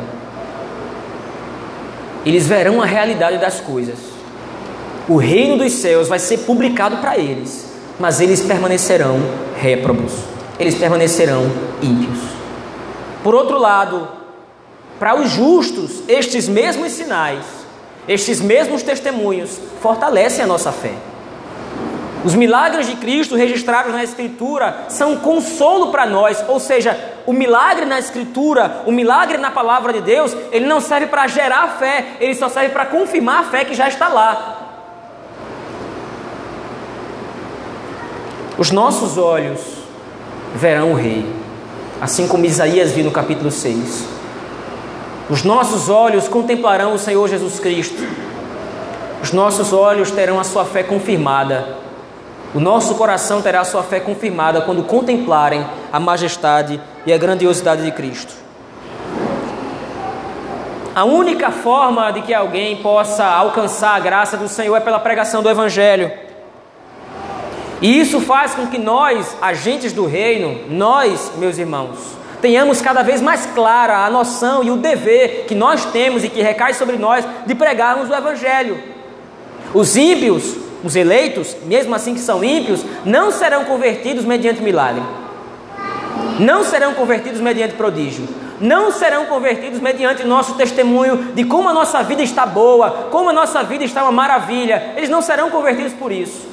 Eles 2.26 2.46
verão 2.46 2.82
a 2.82 2.86
realidade 2.86 3.38
das 3.38 3.60
coisas. 3.60 3.98
O 5.08 5.18
reino 5.18 5.58
dos 5.58 5.74
céus 5.74 6.08
vai 6.08 6.20
ser 6.20 6.40
publicado 6.40 6.98
para 6.98 7.18
eles 7.18 7.72
mas 8.02 8.20
eles 8.20 8.42
permanecerão 8.42 9.20
réprobos, 9.56 10.12
eles 10.60 10.74
permanecerão 10.74 11.44
ímpios. 11.82 12.18
Por 13.24 13.36
outro 13.36 13.60
lado, 13.60 14.08
para 15.02 15.20
os 15.20 15.32
justos, 15.32 16.04
estes 16.08 16.48
mesmos 16.48 16.92
sinais, 16.92 17.44
estes 18.08 18.40
mesmos 18.40 18.84
testemunhos 18.84 19.60
fortalecem 19.82 20.44
a 20.44 20.48
nossa 20.48 20.72
fé. 20.72 20.94
Os 22.24 22.36
milagres 22.36 22.86
de 22.86 22.96
Cristo 22.98 23.36
registrados 23.36 23.92
na 23.92 24.04
Escritura 24.04 24.86
são 24.90 25.18
consolo 25.18 25.88
para 25.88 26.06
nós, 26.06 26.46
ou 26.48 26.60
seja, 26.60 26.96
o 27.26 27.34
milagre 27.34 27.84
na 27.84 27.98
Escritura, 27.98 28.84
o 28.86 28.92
milagre 28.92 29.40
na 29.40 29.50
palavra 29.50 29.92
de 29.92 30.02
Deus, 30.02 30.38
ele 30.52 30.68
não 30.68 30.80
serve 30.80 31.08
para 31.08 31.26
gerar 31.26 31.80
fé, 31.80 32.18
ele 32.20 32.36
só 32.36 32.48
serve 32.48 32.70
para 32.70 32.86
confirmar 32.86 33.40
a 33.40 33.44
fé 33.46 33.66
que 33.66 33.74
já 33.74 33.88
está 33.88 34.08
lá. 34.08 34.68
Os 38.56 38.70
nossos 38.70 39.18
olhos 39.18 39.62
verão 40.54 40.92
o 40.92 40.96
Rei, 40.96 41.26
assim 42.00 42.28
como 42.28 42.46
Isaías 42.46 42.92
viu 42.92 43.04
no 43.04 43.10
capítulo 43.10 43.50
6. 43.50 44.21
Os 45.32 45.44
nossos 45.44 45.88
olhos 45.88 46.28
contemplarão 46.28 46.94
o 46.94 47.00
Senhor 47.00 47.26
Jesus 47.30 47.58
Cristo. 47.58 48.06
Os 49.24 49.32
nossos 49.32 49.72
olhos 49.72 50.12
terão 50.12 50.38
a 50.38 50.44
sua 50.44 50.66
fé 50.66 50.84
confirmada. 50.84 51.78
O 52.54 52.60
nosso 52.60 52.96
coração 52.96 53.42
terá 53.42 53.62
a 53.62 53.64
sua 53.64 53.82
fé 53.82 54.02
confirmada 54.02 54.60
quando 54.60 54.84
contemplarem 54.84 55.66
a 55.90 56.02
majestade 56.02 56.82
e 57.06 57.14
a 57.14 57.18
grandiosidade 57.18 57.82
de 57.82 57.94
Cristo. 57.94 58.34
A 60.94 61.06
única 61.06 61.50
forma 61.50 62.12
de 62.12 62.24
que 62.24 62.34
alguém 62.34 62.84
possa 62.84 63.24
alcançar 63.24 63.96
a 63.96 64.00
graça 64.02 64.36
do 64.36 64.50
Senhor 64.50 64.76
é 64.76 64.82
pela 64.82 65.00
pregação 65.00 65.42
do 65.42 65.50
Evangelho. 65.50 66.12
E 67.82 68.02
isso 68.02 68.20
faz 68.20 68.54
com 68.54 68.68
que 68.68 68.78
nós, 68.78 69.34
agentes 69.42 69.94
do 69.94 70.06
reino, 70.06 70.68
nós, 70.68 71.32
meus 71.38 71.58
irmãos, 71.58 72.21
tenhamos 72.42 72.82
cada 72.82 73.04
vez 73.04 73.22
mais 73.22 73.46
clara 73.46 74.06
a 74.06 74.10
noção 74.10 74.64
e 74.64 74.72
o 74.72 74.78
dever 74.78 75.46
que 75.48 75.56
nós 75.56 75.86
temos 75.86 76.24
e 76.24 76.30
que 76.30 76.42
recai 76.42 76.74
sobre 76.74 76.98
nós 76.98 77.26
de 77.46 77.56
pregarmos 77.56 78.10
o 78.10 78.16
Evangelho. 78.16 78.78
Os 79.74 79.96
ímpios, 79.96 80.56
os 80.84 80.96
eleitos, 80.96 81.56
mesmo 81.66 81.94
assim 81.96 82.14
que 82.14 82.20
são 82.20 82.44
ímpios, 82.44 82.84
não 83.06 83.32
serão 83.32 83.66
convertidos 83.66 84.26
mediante 84.26 84.62
milagre, 84.62 85.04
não 86.40 86.64
serão 86.64 86.94
convertidos 86.94 87.40
mediante 87.40 87.76
prodígio, 87.76 88.28
não 88.60 88.92
serão 88.92 89.26
convertidos 89.26 89.80
mediante 89.80 90.24
nosso 90.24 90.56
testemunho 90.56 91.32
de 91.34 91.44
como 91.44 91.70
a 91.70 91.74
nossa 91.74 92.04
vida 92.04 92.22
está 92.22 92.46
boa, 92.46 93.08
como 93.12 93.30
a 93.30 93.34
nossa 93.34 93.64
vida 93.64 93.84
está 93.84 94.04
uma 94.04 94.12
maravilha, 94.12 94.94
eles 94.98 95.10
não 95.10 95.22
serão 95.22 95.50
convertidos 95.50 95.94
por 95.94 96.12
isso. 96.12 96.50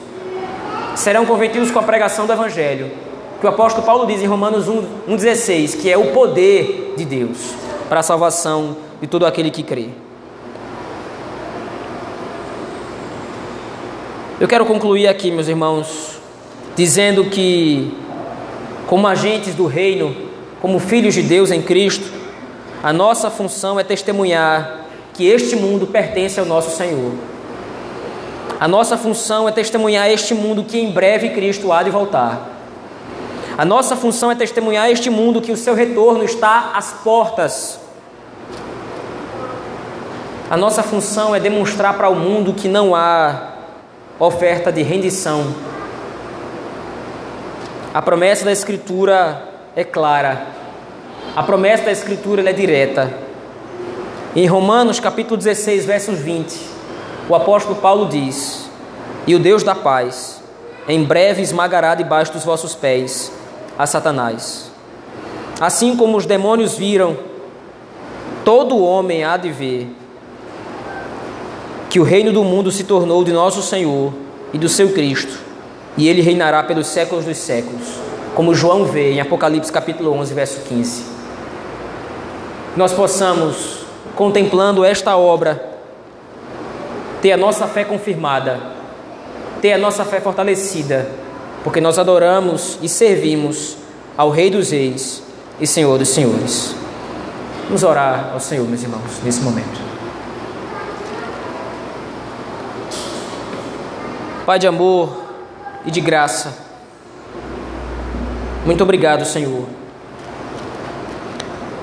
Serão 0.95 1.27
convertidos 1.27 1.71
com 1.71 1.79
a 1.79 1.83
pregação 1.83 2.27
do 2.27 2.33
Evangelho, 2.33 2.91
que 3.41 3.47
o 3.47 3.49
apóstolo 3.49 3.87
Paulo 3.87 4.07
diz 4.07 4.21
em 4.21 4.27
Romanos 4.27 4.67
1,16, 4.67 5.81
que 5.81 5.91
é 5.91 5.97
o 5.97 6.13
poder 6.13 6.95
de 6.97 7.05
Deus 7.05 7.55
para 7.89 8.01
a 8.01 8.03
salvação 8.03 8.77
de 9.01 9.07
todo 9.07 9.25
aquele 9.25 9.51
que 9.51 9.63
crê. 9.63 9.91
Eu 14.41 14.49
quero 14.49 14.65
concluir 14.67 15.07
aqui, 15.07 15.31
meus 15.31 15.49
irmãos, 15.49 16.19
dizendo 16.77 17.25
que, 17.27 17.93
como 18.87 19.07
agentes 19.07 19.55
do 19.55 19.67
reino, 19.67 20.15
como 20.61 20.79
filhos 20.79 21.15
de 21.15 21.23
Deus 21.23 21.51
em 21.51 21.63
Cristo, 21.63 22.09
a 22.83 22.93
nossa 22.93 23.31
função 23.31 23.79
é 23.79 23.85
testemunhar 23.85 24.87
que 25.15 25.27
este 25.27 25.57
mundo 25.57 25.87
pertence 25.87 26.39
ao 26.39 26.47
nosso 26.47 26.77
Senhor. 26.77 27.13
A 28.61 28.67
nossa 28.67 28.97
função 28.97 29.49
é 29.49 29.53
testemunhar 29.53 30.11
este 30.11 30.35
mundo 30.35 30.65
que 30.65 30.79
em 30.79 30.91
breve 30.91 31.31
Cristo 31.31 31.73
há 31.73 31.83
de 31.85 31.91
voltar. 31.91 32.58
A 33.59 33.65
nossa 33.65 33.97
função 33.97 34.31
é 34.31 34.37
testemunhar 34.37 34.89
este 34.89 35.11
mundo 35.11 35.43
que 35.43 35.51
o 35.51 35.57
seu 35.57 35.75
retorno 35.75 36.23
está 36.23 36.75
às 36.77 36.93
portas. 36.93 37.81
A 40.49 40.57
nossa 40.57 40.81
função 40.81 41.35
é 41.35 41.41
demonstrar 41.41 41.97
para 41.97 42.09
o 42.09 42.15
mundo 42.15 42.55
que 42.55 42.69
não 42.69 42.95
há 42.95 43.55
oferta 44.17 44.71
de 44.71 44.83
rendição. 44.83 45.53
A 47.93 48.01
promessa 48.01 48.45
da 48.45 48.53
Escritura 48.53 49.43
é 49.75 49.83
clara. 49.83 50.47
A 51.35 51.43
promessa 51.43 51.83
da 51.87 51.91
Escritura 51.91 52.49
é 52.49 52.53
direta. 52.53 53.13
Em 54.37 54.47
Romanos 54.47 55.01
capítulo 55.01 55.37
16, 55.37 55.85
versos 55.85 56.17
20 56.21 56.79
o 57.29 57.35
apóstolo 57.35 57.75
Paulo 57.75 58.09
diz: 58.09 58.71
E 59.27 59.35
o 59.35 59.41
Deus 59.41 59.65
da 59.65 59.75
paz, 59.75 60.41
em 60.87 61.03
breve 61.03 61.43
esmagará 61.43 61.97
debaixo 61.97 62.33
dos 62.33 62.45
vossos 62.45 62.77
pés 62.77 63.37
a 63.79 63.87
Satanás. 63.87 64.73
Assim 65.61 65.97
como 65.97 66.17
os 66.17 66.27
demônios 66.27 66.77
viram, 66.77 67.17
todo 68.45 68.83
homem 68.83 69.23
há 69.23 69.37
de 69.37 69.53
ver 69.53 69.89
que 71.89 72.01
o 72.01 72.03
reino 72.03 72.33
do 72.33 72.43
mundo 72.43 72.71
se 72.73 72.85
tornou 72.85 73.23
de 73.23 73.33
nosso 73.33 73.63
Senhor 73.63 74.13
e 74.53 74.59
do 74.59 74.69
seu 74.69 74.93
Cristo, 74.93 75.39
e 75.97 76.09
ele 76.09 76.21
reinará 76.21 76.63
pelos 76.63 76.89
séculos 76.89 77.25
dos 77.25 77.39
séculos, 77.39 77.87
como 78.35 78.55
João 78.55 78.85
vê 78.85 79.13
em 79.13 79.21
Apocalipse 79.21 79.73
capítulo 79.73 80.13
11, 80.13 80.35
verso 80.35 80.61
15. 80.69 81.05
Nós 82.77 82.93
possamos, 82.93 83.85
contemplando 84.15 84.85
esta 84.85 85.17
obra, 85.17 85.79
ter 87.23 87.33
a 87.33 87.37
nossa 87.37 87.67
fé 87.67 87.85
confirmada, 87.85 88.61
ter 89.61 89.73
a 89.73 89.79
nossa 89.79 90.05
fé 90.05 90.21
fortalecida, 90.21 91.09
porque 91.69 91.83
nós 91.83 91.99
adoramos 91.99 92.79
e 92.81 92.89
servimos 92.89 93.77
ao 94.17 94.31
Rei 94.31 94.49
dos 94.49 94.71
Reis 94.71 95.23
e 95.61 95.67
Senhor 95.67 95.99
dos 95.99 96.09
Senhores. 96.09 96.75
Vamos 97.67 97.83
orar 97.83 98.31
ao 98.33 98.41
Senhor, 98.41 98.67
meus 98.67 98.83
irmãos, 98.83 99.21
nesse 99.23 99.43
momento. 99.43 99.79
Pai 104.47 104.59
de 104.59 104.67
amor 104.67 105.25
e 105.85 105.91
de 105.91 106.01
graça, 106.01 106.57
muito 108.65 108.83
obrigado, 108.83 109.27
Senhor. 109.27 109.67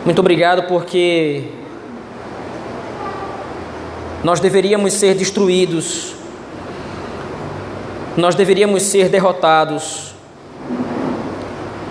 Muito 0.03 0.17
obrigado 0.17 0.63
porque 0.63 1.43
nós 4.23 4.39
deveríamos 4.39 4.93
ser 4.93 5.13
destruídos, 5.13 6.14
nós 8.17 8.33
deveríamos 8.33 8.83
ser 8.83 9.09
derrotados, 9.09 10.13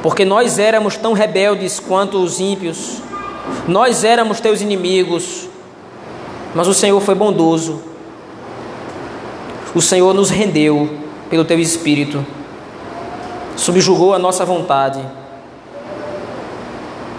porque 0.02 0.24
nós 0.24 0.58
éramos 0.58 0.96
tão 0.96 1.12
rebeldes 1.12 1.78
quanto 1.78 2.22
os 2.22 2.40
ímpios, 2.40 3.02
nós 3.68 4.04
éramos 4.04 4.40
teus 4.40 4.60
inimigos, 4.60 5.48
mas 6.54 6.66
o 6.66 6.74
Senhor 6.74 6.98
foi 7.00 7.14
bondoso, 7.14 7.82
o 9.74 9.82
Senhor 9.82 10.14
nos 10.14 10.30
rendeu 10.30 10.98
pelo 11.28 11.44
teu 11.44 11.58
Espírito, 11.58 12.24
subjugou 13.56 14.14
a 14.14 14.18
nossa 14.18 14.44
vontade. 14.44 15.00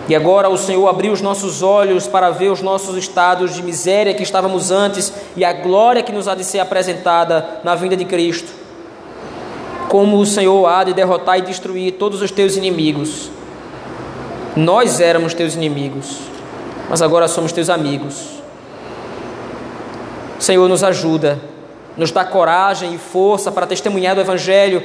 E 0.07 0.15
agora 0.15 0.49
o 0.49 0.57
Senhor 0.57 0.87
abriu 0.87 1.11
os 1.11 1.21
nossos 1.21 1.63
olhos 1.63 2.07
para 2.07 2.29
ver 2.29 2.51
os 2.51 2.61
nossos 2.61 2.95
estados 2.95 3.55
de 3.55 3.63
miséria 3.63 4.13
que 4.13 4.21
estávamos 4.21 4.69
antes 4.69 5.11
e 5.35 5.43
a 5.43 5.51
glória 5.51 6.03
que 6.03 6.11
nos 6.11 6.27
há 6.27 6.35
de 6.35 6.43
ser 6.43 6.59
apresentada 6.59 7.59
na 7.63 7.73
vinda 7.73 7.97
de 7.97 8.05
Cristo. 8.05 8.64
Como 9.95 10.19
o 10.19 10.25
Senhor 10.25 10.65
há 10.65 10.83
de 10.83 10.93
derrotar 10.93 11.39
e 11.39 11.41
destruir 11.41 11.93
todos 11.93 12.21
os 12.21 12.29
teus 12.29 12.57
inimigos. 12.57 13.31
Nós 14.53 14.99
éramos 14.99 15.33
teus 15.33 15.55
inimigos, 15.55 16.19
mas 16.89 17.01
agora 17.01 17.29
somos 17.29 17.53
teus 17.53 17.69
amigos. 17.69 18.41
Senhor, 20.37 20.67
nos 20.67 20.83
ajuda, 20.83 21.39
nos 21.95 22.11
dá 22.11 22.25
coragem 22.25 22.93
e 22.93 22.97
força 22.97 23.53
para 23.53 23.65
testemunhar 23.65 24.15
do 24.15 24.19
Evangelho, 24.19 24.83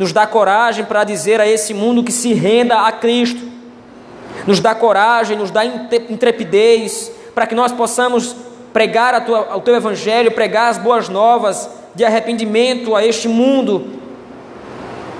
nos 0.00 0.12
dá 0.12 0.26
coragem 0.26 0.84
para 0.84 1.04
dizer 1.04 1.40
a 1.40 1.46
esse 1.46 1.72
mundo 1.72 2.02
que 2.02 2.10
se 2.10 2.34
renda 2.34 2.88
a 2.88 2.90
Cristo, 2.90 3.48
nos 4.48 4.58
dá 4.58 4.74
coragem, 4.74 5.38
nos 5.38 5.52
dá 5.52 5.64
intrepidez 5.64 7.12
para 7.36 7.46
que 7.46 7.54
nós 7.54 7.70
possamos 7.70 8.34
pregar 8.72 9.24
tua, 9.24 9.56
o 9.56 9.60
teu 9.60 9.76
Evangelho, 9.76 10.32
pregar 10.32 10.70
as 10.70 10.78
boas 10.78 11.08
novas 11.08 11.70
de 11.94 12.04
arrependimento 12.04 12.96
a 12.96 13.06
este 13.06 13.28
mundo 13.28 13.99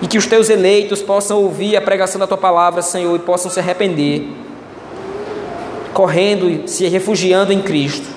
e 0.02 0.06
que 0.06 0.16
os 0.16 0.26
teus 0.26 0.48
eleitos 0.48 1.02
possam 1.02 1.42
ouvir 1.42 1.76
a 1.76 1.80
pregação 1.80 2.18
da 2.18 2.26
tua 2.26 2.38
palavra, 2.38 2.80
Senhor, 2.80 3.14
e 3.14 3.18
possam 3.18 3.50
se 3.50 3.60
arrepender, 3.60 4.28
correndo 5.92 6.48
e 6.48 6.66
se 6.66 6.88
refugiando 6.88 7.52
em 7.52 7.60
Cristo, 7.60 8.08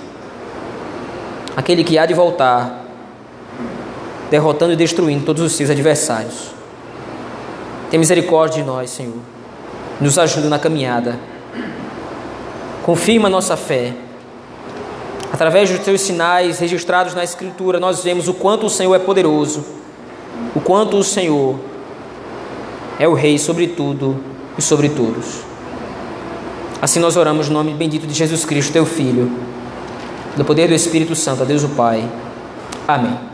aquele 1.56 1.84
que 1.84 1.98
há 1.98 2.06
de 2.06 2.14
voltar, 2.14 2.86
derrotando 4.32 4.74
e 4.74 4.76
destruindo 4.78 5.26
todos 5.26 5.44
os 5.44 5.52
seus 5.54 5.70
adversários. 5.70 6.52
Tem 7.92 8.00
misericórdia 8.00 8.64
de 8.64 8.68
nós, 8.68 8.90
Senhor. 8.90 9.20
Nos 10.02 10.18
ajuda 10.18 10.50
na 10.50 10.58
caminhada. 10.58 11.20
Confirma 12.82 13.30
nossa 13.30 13.56
fé. 13.56 13.94
Através 15.32 15.70
dos 15.70 15.80
teus 15.80 16.02
sinais 16.02 16.60
registrados 16.60 17.14
na 17.14 17.24
Escritura, 17.24 17.80
nós 17.80 18.04
vemos 18.04 18.28
o 18.28 18.34
quanto 18.34 18.66
o 18.66 18.70
Senhor 18.70 18.96
é 18.96 19.00
poderoso, 19.00 19.66
o 20.56 20.60
quanto 20.60 20.98
o 20.98 21.04
Senhor 21.04 21.60
é 23.00 23.08
o 23.08 23.14
Rei 23.14 23.38
sobre 23.38 23.68
tudo 23.68 24.18
e 24.58 24.62
sobre 24.62 24.90
todos. 24.90 25.42
Assim 26.82 27.00
nós 27.00 27.16
oramos 27.16 27.48
no 27.48 27.56
nome 27.56 27.74
bendito 27.74 28.06
de 28.06 28.14
Jesus 28.14 28.46
Cristo, 28.46 28.74
teu 28.74 28.86
Filho, 28.86 29.32
no 30.38 30.44
poder 30.44 30.68
do 30.68 30.74
Espírito 30.74 31.16
Santo, 31.16 31.44
a 31.44 31.46
Deus 31.46 31.64
o 31.64 31.70
Pai. 31.70 32.08
Amém. 32.88 33.33